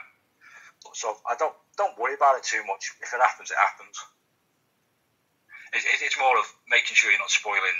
[0.97, 2.91] So I don't don't worry about it too much.
[2.99, 3.95] If it happens, it happens.
[5.73, 7.79] It, it, it's more of making sure you're not spoiling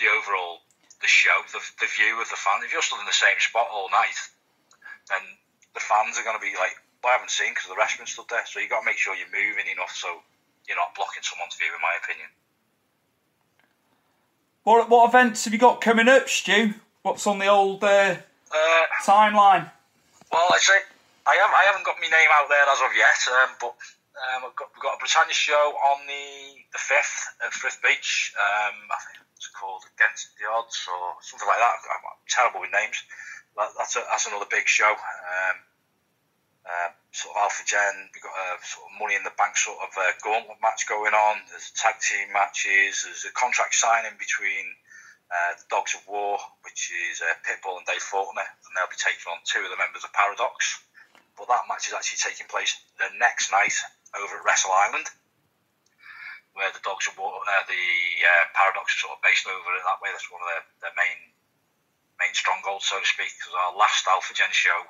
[0.00, 0.64] the overall
[1.04, 2.64] the show, the, the view of the fan.
[2.64, 4.16] If you're still in the same spot all night,
[5.12, 5.20] then
[5.76, 8.44] the fans are going to be like, I haven't seen because the restaurant stood there.
[8.46, 10.08] So you got to make sure you're moving enough so
[10.68, 12.28] you're not blocking someone's view, in my opinion.
[14.64, 16.74] What what events have you got coming up, Stu?
[17.02, 19.68] What's on the old uh, uh, timeline?
[20.32, 20.80] Well, I say
[21.28, 23.76] I have I haven't got my name out there as of yet, um, but
[24.14, 28.32] um, I've got, we've got a Britannia show on the the fifth at Frith Beach.
[28.40, 31.76] Um, I think it's called Against the Odds or something like that.
[31.84, 33.04] I'm, I'm terrible with names.
[33.60, 34.88] That, that's a, that's another big show.
[34.88, 35.56] Um,
[36.64, 38.08] uh, sort of Alpha Gen.
[38.12, 41.12] We've got a sort of Money in the Bank sort of uh, gauntlet match going
[41.12, 41.44] on.
[41.52, 43.04] There's tag team matches.
[43.04, 44.72] There's a contract signing between
[45.28, 49.00] uh, the Dogs of War, which is uh, Pitbull and Dave Faulkner, and they'll be
[49.00, 50.80] taking on two of the members of Paradox.
[51.36, 53.74] But that match is actually taking place the next night
[54.14, 55.10] over at Wrestle Island,
[56.54, 57.84] where the Dogs of War, uh, the
[58.22, 60.14] uh, Paradox are sort of based over it that way.
[60.14, 61.34] That's one of their, their main
[62.22, 63.34] main strongholds, so to speak.
[63.34, 64.86] Because our last Alpha Gen show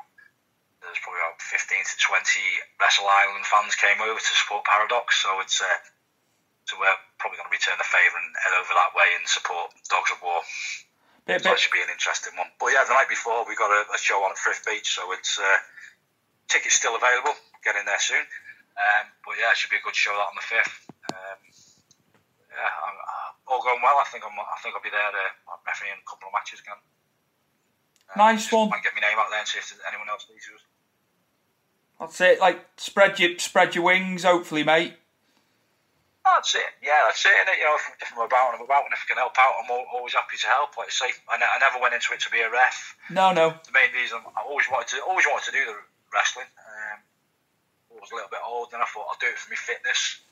[0.84, 5.40] there's probably about 15 to 20 Wrestle Island fans came over to support Paradox, so
[5.40, 5.78] it's uh,
[6.64, 9.68] so we're probably going to return the favour and head over that way and support
[9.92, 10.40] Dogs of War.
[11.28, 11.56] Bit, so bit.
[11.56, 12.48] that should be an interesting one.
[12.56, 15.12] But yeah, the night before we got a, a show on at Frith Beach, so
[15.12, 15.60] it's uh,
[16.48, 17.36] tickets still available.
[17.64, 18.24] Get in there soon.
[18.74, 20.76] Um, but yeah, it should be a good show that on the fifth.
[21.12, 21.40] Um,
[22.48, 24.00] yeah, I'm, uh, all going well.
[24.00, 24.34] I think I'm.
[24.36, 25.12] I think I'll be there.
[25.12, 26.80] Uh, refereeing a couple of matches again.
[28.12, 28.72] Um, nice one.
[28.72, 30.64] Might get my name out there and see if anyone else needs us.
[32.04, 32.40] That's it.
[32.40, 34.92] Like spread your spread your wings, hopefully, mate.
[36.24, 36.72] That's it.
[36.80, 37.32] Yeah, that's it.
[37.32, 39.68] You know, if, if, I'm about, I'm about, and if I can help out, I'm
[39.68, 40.72] always happy to help.
[40.72, 42.96] Like I say, I, ne- I never went into it to be a ref.
[43.12, 43.52] No, no.
[43.52, 45.76] The main reason I always wanted to, always wanted to do the
[46.16, 46.48] wrestling.
[46.64, 46.98] Um,
[47.92, 50.24] I was a little bit old, and I thought I'll do it for my fitness.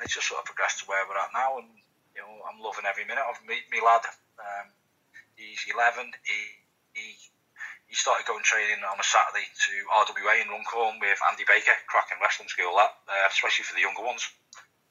[0.00, 1.68] And it's just sort of progressed to where we're at now, and
[2.16, 4.08] you know, I'm loving every minute of me, me lad.
[4.40, 4.72] Um,
[5.36, 6.08] he's 11.
[6.24, 6.40] He
[6.96, 7.20] he
[7.94, 12.18] he started going training on a Saturday to RWA in Runcorn with Andy Baker, cracking
[12.18, 14.26] wrestling school that, uh, especially for the younger ones.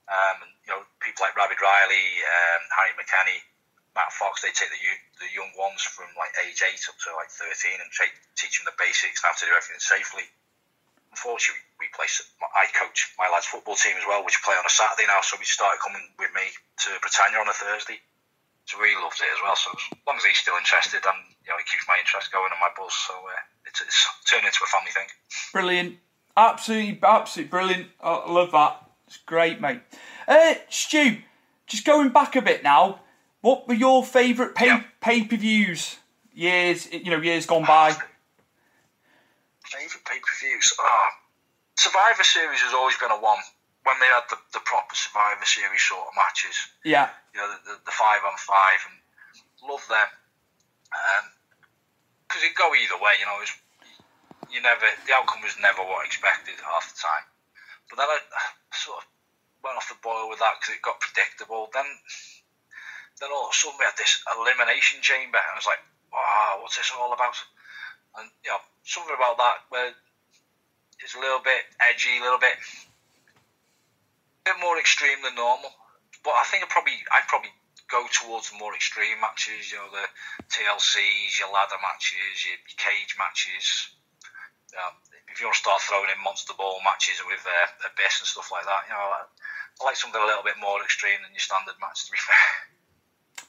[0.08, 3.44] Um, and, you know, people like Rabbit Riley, um, Harry McKenny,
[3.92, 4.80] Matt Fox, they take the
[5.20, 7.92] the young ones from like age eight up to like 13 and
[8.40, 10.24] teach them the basics and how to do everything safely.
[11.12, 12.08] Unfortunately, we play.
[12.56, 15.20] I coach my lads' football team as well, which play on a Saturday now.
[15.22, 16.48] So we started coming with me
[16.88, 18.00] to Britannia on a Thursday.
[18.66, 19.56] So he loves it as well.
[19.56, 22.50] So as long as he's still interested, and you know, it keeps my interest going
[22.52, 22.94] and my buzz.
[22.94, 25.08] So uh, it's, it's turned into a family thing.
[25.52, 25.98] Brilliant,
[26.38, 27.88] absolutely, absolutely brilliant.
[28.02, 28.90] I love that.
[29.08, 29.82] It's great, mate.
[30.28, 31.18] Uh, Stu,
[31.68, 33.02] just going back a bit now.
[33.42, 34.84] What were your favourite pay yeah.
[35.02, 35.98] pay per views
[36.34, 36.92] years?
[36.92, 37.92] You know, years gone by.
[39.66, 40.74] Favourite pay per views.
[40.80, 41.10] Oh,
[41.76, 43.40] Survivor Series has always been a one
[43.84, 46.56] when they had the, the proper Survivor Series sort of matches.
[46.86, 47.10] Yeah.
[47.34, 48.98] You know, the, the, five on five, and
[49.66, 50.10] love them.
[52.30, 53.42] Because um, it go either way, you know.
[53.42, 53.54] Was,
[54.54, 57.26] you never, the outcome was never what I expected half the time.
[57.90, 58.42] But then I, I
[58.78, 59.06] sort of
[59.66, 61.74] went off the boil with that because it got predictable.
[61.74, 61.90] Then,
[63.18, 65.82] then all of a sudden we had this elimination chamber, and I was like,
[66.14, 67.34] wow, what's this all about?
[68.22, 69.90] And you know, something about that where
[71.02, 72.54] it's a little bit edgy, a little bit,
[74.46, 75.74] a bit more extreme than normal.
[76.24, 77.52] But I think I probably, I'd probably
[77.92, 80.08] go towards the more extreme matches, you know, the
[80.50, 83.94] TLCs, your ladder matches, your, your cage matches.
[84.74, 84.98] Um,
[85.30, 88.50] if you want to start throwing in monster ball matches with uh, Abyss and stuff
[88.50, 91.44] like that, you know, I, I like something a little bit more extreme than your
[91.44, 92.06] standard match.
[92.06, 92.46] To be fair.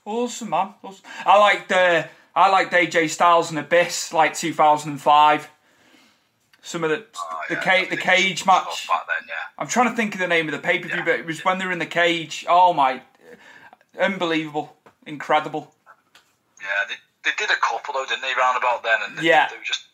[0.05, 0.75] Awesome, man.
[0.83, 1.05] Awesome.
[1.25, 5.49] I liked uh, I liked AJ Styles and Abyss, like 2005.
[6.65, 8.89] Some of the oh, the, yeah, ca- the cage match.
[8.89, 9.35] Then, yeah.
[9.59, 11.05] I'm trying to think of the name of the pay per view, yeah.
[11.05, 12.47] but it was when they were in the cage.
[12.49, 13.03] Oh my
[13.99, 14.75] unbelievable,
[15.07, 15.75] incredible.
[16.61, 18.35] Yeah, they, they did a couple though, didn't they?
[18.35, 19.85] Round about then, and they, yeah, they were just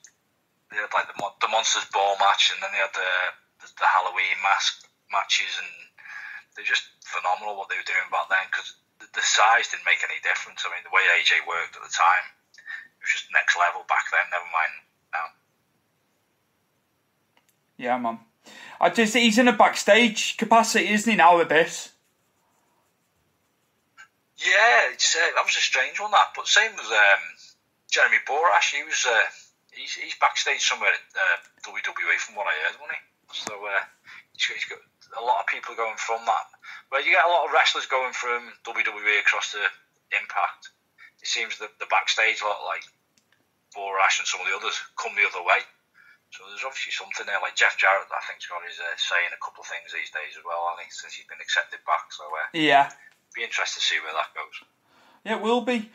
[0.70, 3.12] they had like the the monsters ball match, and then they had the
[3.64, 5.70] the, the Halloween mask matches, and
[6.54, 10.02] they're just phenomenal what they were doing back then because the, the size didn't make
[10.06, 10.62] any difference.
[10.62, 14.06] I mean, the way AJ worked at the time, it was just next level back
[14.14, 14.30] then.
[14.30, 14.74] Never mind.
[17.80, 18.20] Yeah, man.
[18.76, 21.96] I just he's in a backstage capacity, isn't he now, Abyss?
[24.36, 26.12] Yeah, it's, uh, that was a strange one.
[26.12, 27.24] That, but same as um,
[27.88, 29.24] Jeremy Borash, he was uh,
[29.72, 31.40] he's, he's backstage somewhere at uh,
[31.72, 33.04] WWE from what I heard, wasn't he?
[33.48, 33.80] So uh,
[34.36, 34.84] he's, he's got
[35.16, 36.46] a lot of people going from that.
[36.92, 39.64] Well, you get a lot of wrestlers going from WWE across to
[40.12, 40.68] Impact.
[41.24, 42.84] It seems that the backstage, lot like
[43.72, 45.64] Borash and some of the others, come the other way.
[46.30, 47.42] So there's obviously something there.
[47.42, 50.38] Like Jeff Jarrett, I think's got his uh, saying a couple of things these days
[50.38, 50.90] as well, hasn't he?
[50.94, 52.06] Since he's been accepted back.
[52.14, 52.94] So uh, yeah,
[53.34, 54.62] be interested to see where that goes.
[55.26, 55.90] Yeah, it will be.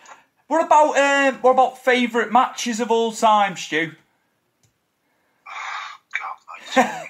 [0.52, 3.96] What about um, what about favourite matches of all time, Stu?
[6.20, 6.36] God,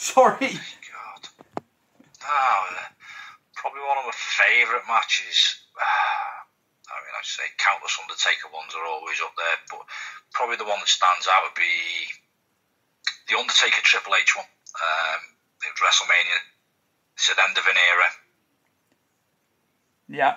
[0.00, 0.56] Sorry.
[0.56, 1.22] God.
[2.24, 2.64] Oh,
[3.52, 5.60] probably one of my favourite matches.
[6.88, 9.84] I mean, I'd say countless Undertaker ones are always up there, but
[10.32, 12.08] probably the one that stands out would be
[13.30, 14.46] the Undertaker Triple H one.
[14.74, 15.20] Um,
[15.62, 16.38] it was WrestleMania.
[17.14, 18.08] It's at end of an era.
[20.08, 20.36] Yeah.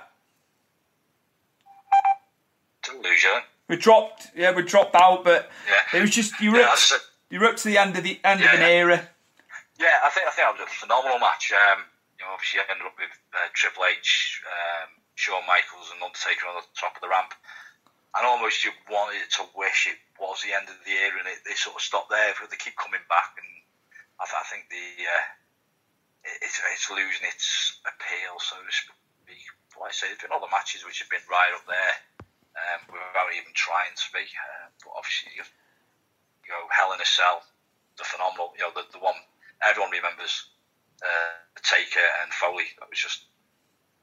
[2.93, 3.39] You.
[3.69, 5.97] We dropped, yeah, we dropped out, but yeah.
[5.97, 8.19] it was just you were yeah, up, you were up to the end of the
[8.23, 9.07] end yeah, of an era.
[9.79, 11.49] Yeah, I think I think it was a phenomenal match.
[11.55, 11.87] Um,
[12.19, 16.45] you know, obviously I ended up with uh, Triple H, um, Shawn Michaels, and Undertaker
[16.51, 17.33] on the top of the ramp.
[18.13, 21.41] And almost you wanted to wish it was the end of the year and it,
[21.45, 23.49] they sort of stopped there, but they keep coming back, and
[24.21, 25.25] I, th- I think the uh,
[26.29, 28.93] it, it's, it's losing its appeal, so to speak
[29.79, 31.95] like I say, there's been other matches which have been right up there
[32.55, 34.25] um, without even trying to be.
[34.25, 35.45] Uh, but obviously, you,
[36.49, 37.41] know, Hell in a Cell,
[37.97, 39.17] the phenomenal, you know, the, the one
[39.65, 40.49] everyone remembers,
[41.01, 42.69] uh, Taker and Foley.
[42.79, 43.25] That was just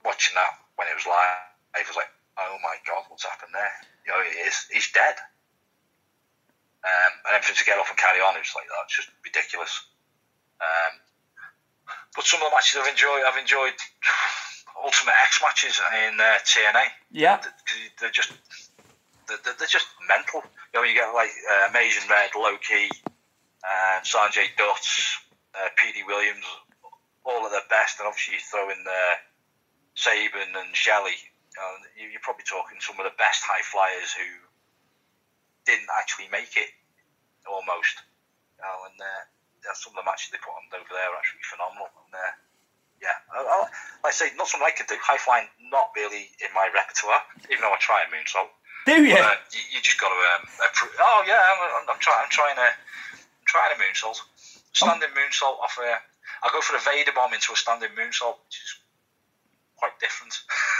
[0.02, 1.48] watching that when it was live.
[1.76, 3.74] I was like, oh my god, what's happened there?
[4.06, 5.16] You know, he is, he's dead.
[6.80, 9.08] Um, and then for him to get off and carry on, it's like that's just
[9.24, 9.84] ridiculous.
[10.60, 10.94] Um,
[12.16, 13.76] but some of the matches I've enjoyed, I've enjoyed
[14.84, 15.76] Ultimate X matches
[16.08, 16.84] in uh, TNA.
[17.12, 17.40] Yeah,
[18.00, 18.32] they're just
[19.28, 20.42] they're, they're just mental.
[20.72, 22.88] You know, you get like uh, Amazing Red, Low Ki,
[23.60, 24.86] uh, Sanjay Dutt,
[25.54, 26.44] uh, Petey Williams,
[27.24, 29.14] all of their best, and obviously you throw in uh,
[29.94, 31.16] Sabin and Shelley.
[31.98, 34.28] You you're probably talking some of the best high flyers who
[35.66, 36.70] didn't actually make it,
[37.44, 38.00] almost.
[38.56, 41.44] You know, and uh, some of the matches they put on over there are actually
[41.44, 41.88] phenomenal.
[42.06, 42.32] And, uh,
[43.00, 43.56] yeah, I, I,
[44.04, 44.96] like I say, not something I could do.
[45.00, 48.52] High flying, not really in my repertoire, even though I try a moonsault.
[48.84, 49.16] Do you?
[49.16, 50.18] But, uh, you, you, just got to.
[50.36, 52.20] Um, appro- oh yeah, I'm, I'm, trying.
[52.24, 54.20] I'm trying a, I'm trying a moonsault.
[54.72, 55.18] Standing oh.
[55.18, 56.00] moonsault off a.
[56.44, 58.70] I'll go for a Vader bomb into a standing moonsault, which is
[59.76, 60.32] quite different.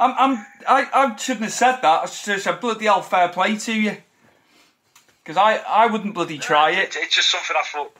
[0.00, 2.02] I'm, I'm, I, I shouldn't have said that.
[2.02, 3.98] I should have bloody hell fair play to you.
[5.22, 6.96] Because I, I wouldn't bloody try it.
[6.96, 6.96] it.
[6.96, 7.92] It's just something I thought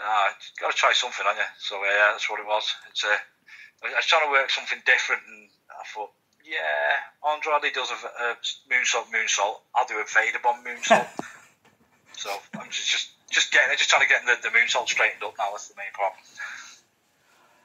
[0.00, 0.28] uh,
[0.60, 1.50] got to try something, haven't you?
[1.60, 2.64] So yeah, that's what it was.
[2.88, 3.16] It's uh,
[3.84, 6.12] I was trying to work something different, and I thought,
[6.44, 8.26] yeah, Andrade does a, a
[8.68, 9.60] moonsault, moonsault.
[9.76, 11.08] I'll do a Vader bomb moonsault.
[12.16, 15.34] so I'm just, just just getting, just trying to get the, the moonsault straightened up
[15.38, 15.52] now.
[15.52, 16.20] That's the main problem.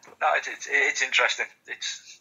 [0.06, 1.48] But no, it, it, it's interesting.
[1.68, 2.15] It's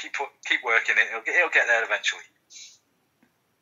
[0.00, 0.12] keep
[0.46, 1.08] keep working it.
[1.08, 2.22] It'll, it'll get there eventually.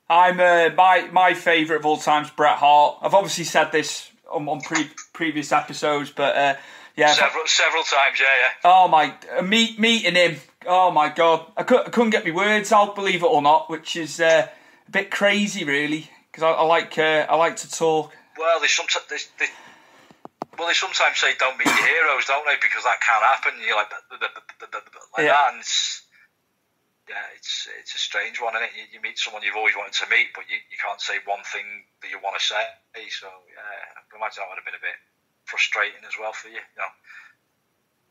[0.09, 2.99] I'm uh, my my favourite of all times, Bret Hart.
[3.03, 6.55] I've obviously said this on, on pre- previous episodes, but uh,
[6.97, 8.53] yeah, several several times, yeah, yeah.
[8.65, 10.37] Oh my, uh, meet meeting him.
[10.67, 13.71] Oh my god, I, could, I couldn't get my words out, believe it or not,
[13.71, 14.49] which is uh,
[14.87, 18.13] a bit crazy, really, because I, I, like uh, I like to talk.
[18.37, 19.51] Well, they sometimes they, they,
[20.59, 22.57] well they sometimes say don't meet your heroes, don't they?
[22.61, 23.53] Because that can't happen.
[23.65, 25.33] You're like like yeah.
[25.33, 26.03] that, and it's,
[27.09, 30.07] yeah, it's it's a strange one, is You, you, meet someone you've always wanted to
[30.11, 31.65] meet, but you, you can't say one thing
[32.03, 32.63] that you want to say.
[33.11, 34.99] So yeah, I can imagine that would have been a bit
[35.45, 36.61] frustrating as well for you.
[36.61, 36.93] you know.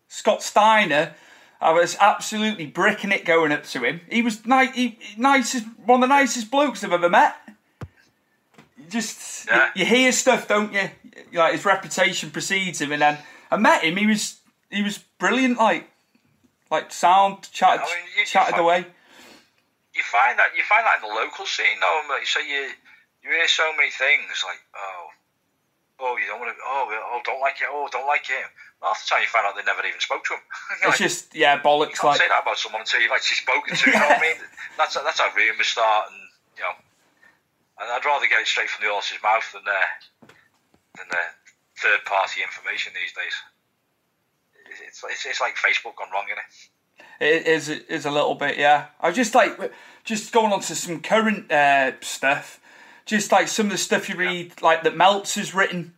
[0.08, 1.14] Scott Steiner,
[1.62, 4.02] I was absolutely bricking it going up to him.
[4.10, 7.36] He was ni- he, nicest, one of the nicest blokes I've ever met.
[8.90, 9.70] just yeah.
[9.76, 10.90] you, you, hear stuff, don't you?
[11.34, 13.18] Like his reputation precedes him, and then
[13.52, 13.98] I met him.
[13.98, 14.40] He was
[14.70, 15.58] he was brilliant.
[15.58, 15.90] Like
[16.72, 18.80] like sound chatted I mean, you, chatted you find, away.
[19.96, 22.02] You find that you find that in the local scene, though.
[22.26, 22.76] So you say
[23.24, 25.10] you hear so many things like oh
[26.00, 28.46] oh, you don't want to, oh, oh, don't like it, oh, don't like it.
[28.82, 30.44] half the time you find out they never even spoke to him.
[30.90, 31.98] it's just, yeah, bollocks.
[31.98, 32.22] You can't like...
[32.22, 34.40] say that about someone until you've actually spoken to, you know what I mean?
[34.78, 36.22] That's, that's how rumours start, and,
[36.54, 36.78] you know,
[37.82, 40.30] and I'd rather get it straight from the horse's mouth than, uh,
[41.02, 41.34] than uh,
[41.82, 43.34] third party information these days.
[44.86, 47.46] It's, it's, it's like Facebook gone wrong, isn't it?
[47.46, 48.88] It is, it is a little bit, yeah.
[49.00, 49.72] I was just like,
[50.04, 52.60] just going on to some current uh, stuff
[53.08, 54.66] just like some of the stuff you read, yeah.
[54.66, 55.96] like that Meltz has written,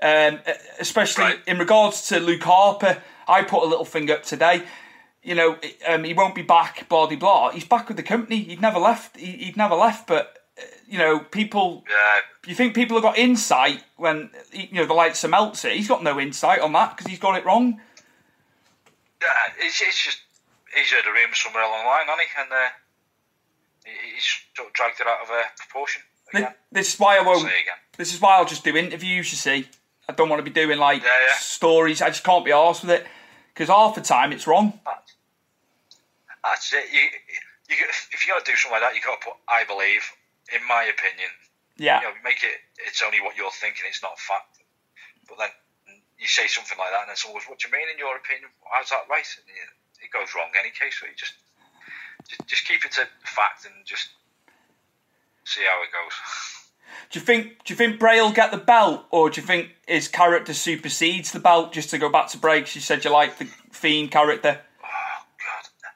[0.00, 0.40] um,
[0.80, 1.40] especially right.
[1.46, 3.02] in regards to Luke Harper.
[3.28, 4.62] I put a little thing up today.
[5.22, 6.88] You know, um, he won't be back.
[6.88, 7.50] Blah blah blah.
[7.50, 8.42] He's back with the company.
[8.44, 9.18] He'd never left.
[9.18, 10.06] He, would never left.
[10.06, 11.84] But uh, you know, people.
[11.90, 12.20] Yeah.
[12.46, 15.70] You think people have got insight when you know the likes of Meltzer?
[15.70, 17.80] He's got no insight on that because he's got it wrong.
[19.24, 20.20] Yeah, it's, it's just
[20.76, 22.28] he's heard a rumour somewhere along the line, hasn't he?
[22.36, 22.70] And uh,
[24.14, 26.02] he's sort of dragged it out of uh, proportion.
[26.72, 27.48] This is why I won't.
[27.96, 29.30] This is why I'll just do interviews.
[29.30, 29.68] You see,
[30.08, 31.34] I don't want to be doing like yeah, yeah.
[31.38, 32.02] stories.
[32.02, 33.06] I just can't be arsed with it
[33.52, 34.80] because half the time it's wrong.
[36.42, 36.84] That's it.
[36.92, 37.00] You,
[37.70, 37.76] you,
[38.12, 40.02] if you got to do something like that, you got to put "I believe."
[40.52, 41.30] In my opinion,
[41.78, 42.60] yeah, you know, make it.
[42.86, 43.84] It's only what you're thinking.
[43.88, 44.60] It's not fact.
[45.26, 45.48] But then
[46.24, 47.84] you say something like that, and then someone goes, "What do you mean?
[47.92, 49.44] In your opinion, how's that right?" And
[50.00, 50.96] it goes wrong any case.
[50.96, 51.36] So you just,
[52.24, 54.08] just, just keep it to fact and just
[55.44, 56.16] see how it goes.
[57.10, 57.64] Do you think?
[57.64, 61.32] Do you think Bray will get the belt, or do you think his character supersedes
[61.32, 61.72] the belt?
[61.72, 64.60] Just to go back to breaks, you said you like the Fiend character.
[64.82, 65.92] Oh God,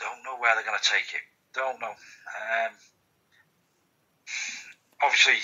[0.00, 1.20] don't know where they're going to take it.
[1.52, 1.92] Don't know.
[1.92, 2.72] Um,
[5.02, 5.36] obviously,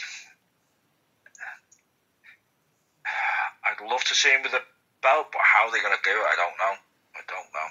[3.68, 4.64] I'd love to see him with a
[5.02, 6.74] belt, but how they're going to do it, I don't know.
[7.16, 7.68] I don't know.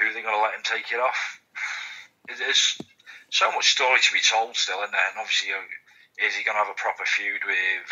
[0.00, 1.38] Who are they going to let him take it off?
[2.28, 2.80] Is
[3.30, 5.08] so much story to be told still, isn't there?
[5.10, 5.52] and obviously,
[6.18, 7.90] is he going to have a proper feud with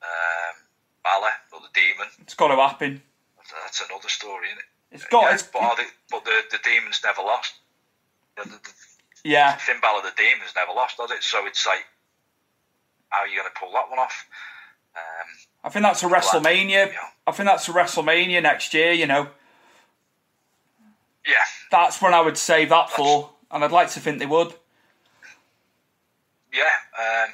[0.00, 0.56] um,
[1.04, 2.08] Balor or the Demon?
[2.22, 3.02] It's got to happen.
[3.36, 4.70] That's another story, isn't it?
[4.92, 5.24] It's got.
[5.24, 7.54] Yeah, it's, but, the, but the the Demon's never lost.
[8.36, 8.58] The, the,
[9.24, 9.56] yeah.
[9.56, 11.22] Finn Balor, the Demon's never lost, does it?
[11.22, 11.84] So it's like,
[13.08, 14.26] how are you going to pull that one off?
[14.96, 15.28] Um,
[15.64, 16.92] I think that's a WrestleMania.
[17.26, 18.92] I think that's a WrestleMania next year.
[18.92, 19.28] You know.
[21.26, 21.34] Yeah.
[21.70, 24.54] That's when I would save that that's, for and I'd like to think they would.
[26.52, 27.30] Yeah, um,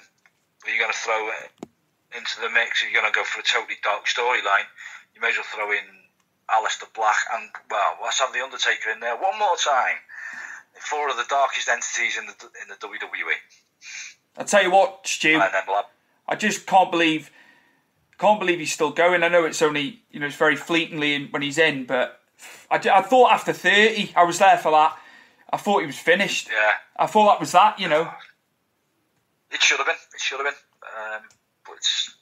[0.64, 1.66] are you going to throw it
[2.16, 2.82] into the mix?
[2.82, 4.66] If you're going to go for a totally dark storyline,
[5.14, 5.86] you may as well throw in
[6.50, 9.96] Aleister Black and well, let's have the Undertaker in there one more time.
[10.80, 13.34] Four of the darkest entities in the in the WWE.
[14.36, 15.40] I tell you what, Stu.
[16.28, 17.30] I just can't believe
[18.18, 19.22] can't believe he's still going.
[19.22, 22.20] I know it's only you know it's very fleetingly when he's in, but
[22.70, 24.98] I, I thought after thirty, I was there for that.
[25.50, 26.48] I thought he was finished.
[26.48, 26.72] Yeah.
[26.96, 28.10] I thought that was that, you know.
[29.50, 29.96] It should have been.
[30.14, 30.60] It should have been.
[30.82, 31.22] Um,
[31.64, 32.14] but it's.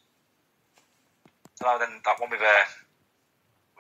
[1.63, 2.65] No, then that one with uh,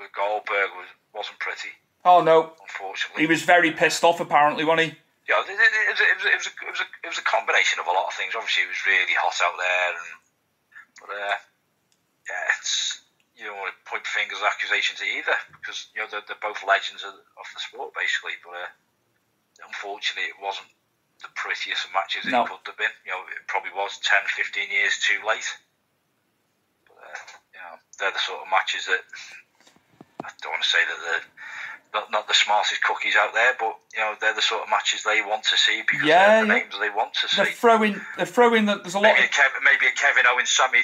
[0.00, 1.68] with Goldberg was wasn't pretty.
[2.04, 2.54] Oh no!
[2.62, 4.20] Unfortunately, he was very pissed off.
[4.20, 4.98] Apparently, wasn't he?
[5.28, 7.18] Yeah, it, it, it, was, it, was, it, was a, it, was a, it was
[7.18, 8.34] a combination of a lot of things.
[8.34, 10.10] Obviously, it was really hot out there, and
[11.02, 11.36] but uh,
[12.28, 13.02] yeah, it's
[13.36, 17.04] you don't want to point fingers, accusations either because you know they're, they're both legends
[17.04, 18.36] of, of the sport, basically.
[18.40, 18.70] But uh,
[19.68, 20.72] unfortunately, it wasn't
[21.20, 22.44] the prettiest of matches no.
[22.44, 22.92] it could have been.
[23.04, 25.48] You know, it probably was 10, 15 years too late.
[26.88, 27.20] But, uh,
[27.52, 29.04] you know, they're the sort of matches that
[30.24, 31.26] I don't want to say that they're
[31.94, 35.02] not, not the smartest cookies out there, but you know they're the sort of matches
[35.04, 36.58] they want to see because yeah, they're the yeah.
[36.60, 37.36] names they want to see.
[37.36, 38.82] They're throwing, they're throwing that.
[38.82, 39.14] There's a lot.
[39.14, 39.30] Maybe, of...
[39.30, 40.80] a Kevin, maybe a Kevin Owens, Sami.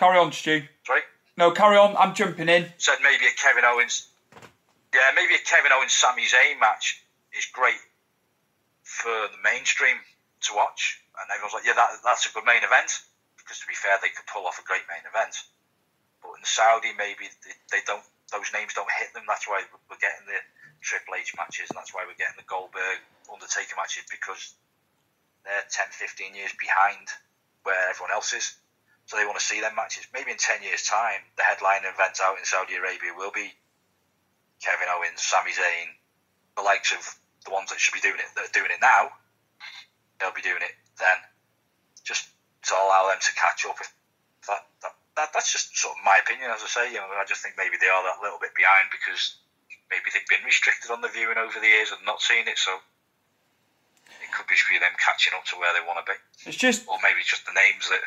[0.00, 0.64] Carry on, Stu.
[0.88, 1.04] Sorry.
[1.36, 1.92] No, carry on.
[1.92, 2.64] I'm jumping in.
[2.80, 4.08] Said maybe a Kevin Owens.
[4.96, 7.04] Yeah, maybe a Kevin Owens, Sami Zayn match
[7.36, 7.76] is great
[8.80, 10.00] for the mainstream
[10.48, 12.96] to watch, and everyone's like, yeah, that, that's a good main event.
[13.36, 15.36] Because to be fair, they could pull off a great main event.
[16.24, 18.00] But in Saudi, maybe they, they don't
[18.32, 19.28] those names don't hit them.
[19.28, 19.60] That's why
[19.92, 20.40] we're getting the
[20.80, 24.56] Triple H matches, and that's why we're getting the Goldberg Undertaker matches because
[25.44, 27.04] they're 10, 15 years behind
[27.68, 28.56] where everyone else is.
[29.10, 30.06] So they want to see them matches.
[30.14, 33.50] Maybe in 10 years' time, the headline event out in Saudi Arabia will be
[34.62, 35.98] Kevin Owens, Sami Zayn,
[36.54, 37.02] the likes of
[37.42, 39.10] the ones that should be doing it, that are doing it now.
[40.22, 41.18] They'll be doing it then.
[42.06, 42.30] Just
[42.70, 43.82] to allow them to catch up.
[43.82, 43.90] If
[44.46, 46.94] that, that that, that's just sort of my opinion, as I say.
[46.94, 49.42] You know, I just think maybe they are that little bit behind because
[49.90, 52.78] maybe they've been restricted on the viewing over the years and not seen it, so
[54.22, 56.14] it could be for them catching up to where they want to be.
[56.46, 58.06] It's just, or maybe just the names that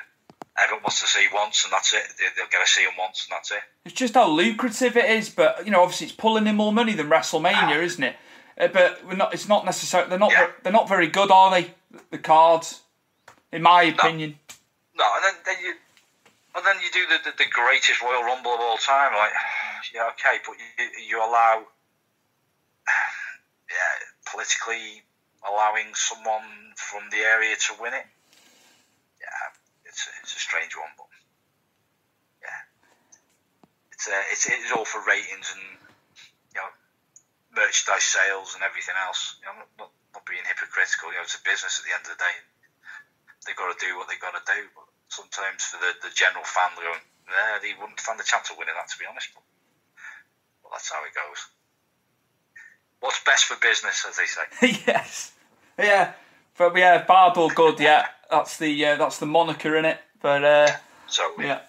[0.61, 2.03] everyone wants to see once, and that's it.
[2.17, 3.61] They, get to see them once, and that's it.
[3.85, 6.93] It's just how lucrative it is, but you know, obviously, it's pulling in more money
[6.93, 7.81] than WrestleMania, ah.
[7.81, 8.15] isn't it?
[8.57, 9.33] Uh, but we're not.
[9.33, 10.09] It's not necessarily.
[10.09, 10.31] They're not.
[10.31, 10.47] Yeah.
[10.61, 11.73] They're not very good, are they?
[12.11, 12.81] The cards,
[13.51, 14.39] in my opinion.
[14.97, 15.73] No, no and then, then you
[16.55, 19.13] and then you do the, the, the, greatest Royal Rumble of all time.
[19.13, 19.31] Like,
[19.93, 21.65] yeah, okay, but you, you allow,
[23.69, 23.93] yeah,
[24.29, 25.01] politically
[25.47, 26.45] allowing someone
[26.77, 28.05] from the area to win it.
[29.93, 31.05] It's a, it's a strange one, but
[32.41, 32.61] yeah,
[33.93, 35.61] it's uh, it's it's all for ratings and
[36.49, 36.69] you know
[37.53, 39.37] merchandise sales and everything else.
[39.37, 41.13] You know, not, not being hypocritical.
[41.13, 42.35] You know, it's a business at the end of the day.
[43.45, 44.65] They've got to do what they've got to do.
[44.73, 48.57] But sometimes for the, the general fan going, yeah, they wouldn't find a chance of
[48.57, 49.29] winning that, to be honest.
[49.37, 49.45] But,
[50.65, 51.41] well, that's how it goes.
[52.97, 54.45] What's best for business, as they say.
[54.89, 55.37] yes.
[55.77, 56.17] Yeah.
[56.57, 58.07] But yeah, bad good, yeah.
[58.29, 59.99] That's the uh, that's the moniker in it.
[60.21, 60.71] But uh,
[61.07, 61.61] so yeah,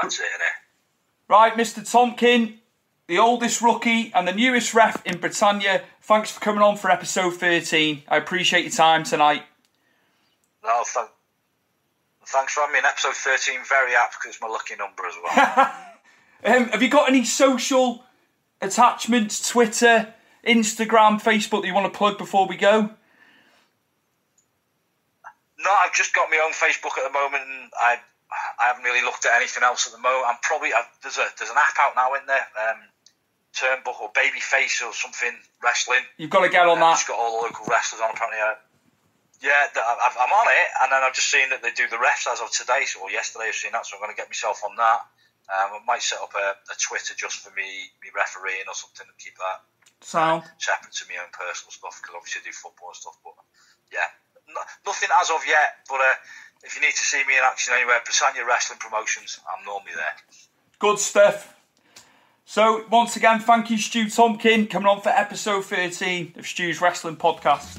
[0.00, 1.28] that's it, innit?
[1.28, 1.80] Right, Mr.
[1.80, 2.58] Tompkin,
[3.06, 5.82] the oldest rookie and the newest ref in Britannia.
[6.02, 8.02] Thanks for coming on for episode thirteen.
[8.08, 9.44] I appreciate your time tonight.
[10.64, 11.08] No, thank,
[12.32, 13.60] Thanks for having me in episode 13.
[13.68, 15.74] Very apt because it's my lucky number as well.
[16.56, 18.04] um, have you got any social
[18.60, 20.14] attachments, Twitter,
[20.46, 22.90] Instagram, Facebook that you want to plug before we go?
[25.62, 27.98] No, I've just got my own Facebook at the moment, and I
[28.32, 30.24] I haven't really looked at anything else at the moment.
[30.26, 32.80] I'm probably I've, there's a there's an app out now in there, um,
[33.52, 35.32] Turnbuckle Babyface or something
[35.62, 36.02] wrestling.
[36.16, 36.98] You've got to get on that.
[36.98, 38.40] It's got all the local wrestlers on apparently.
[38.40, 38.56] Uh,
[39.42, 42.38] yeah, I'm on it, and then I've just seen that they do the refs as
[42.38, 44.78] of today, so or yesterday I've seen that, so I'm going to get myself on
[44.78, 45.02] that.
[45.50, 49.02] Um, I might set up a, a, Twitter just for me, me refereeing or something,
[49.02, 49.66] and keep that
[49.98, 50.46] Sound.
[50.62, 53.18] separate to my own personal stuff because obviously I do football and stuff.
[53.26, 53.34] But
[53.90, 54.06] yeah,
[54.86, 55.86] nothing as of yet.
[55.88, 56.14] But uh,
[56.64, 60.14] if you need to see me in action anywhere, Britannia Wrestling Promotions, I'm normally there.
[60.78, 61.54] Good stuff.
[62.44, 67.16] So once again, thank you, Stu Tompkin, coming on for episode 13 of Stu's Wrestling
[67.16, 67.78] Podcast.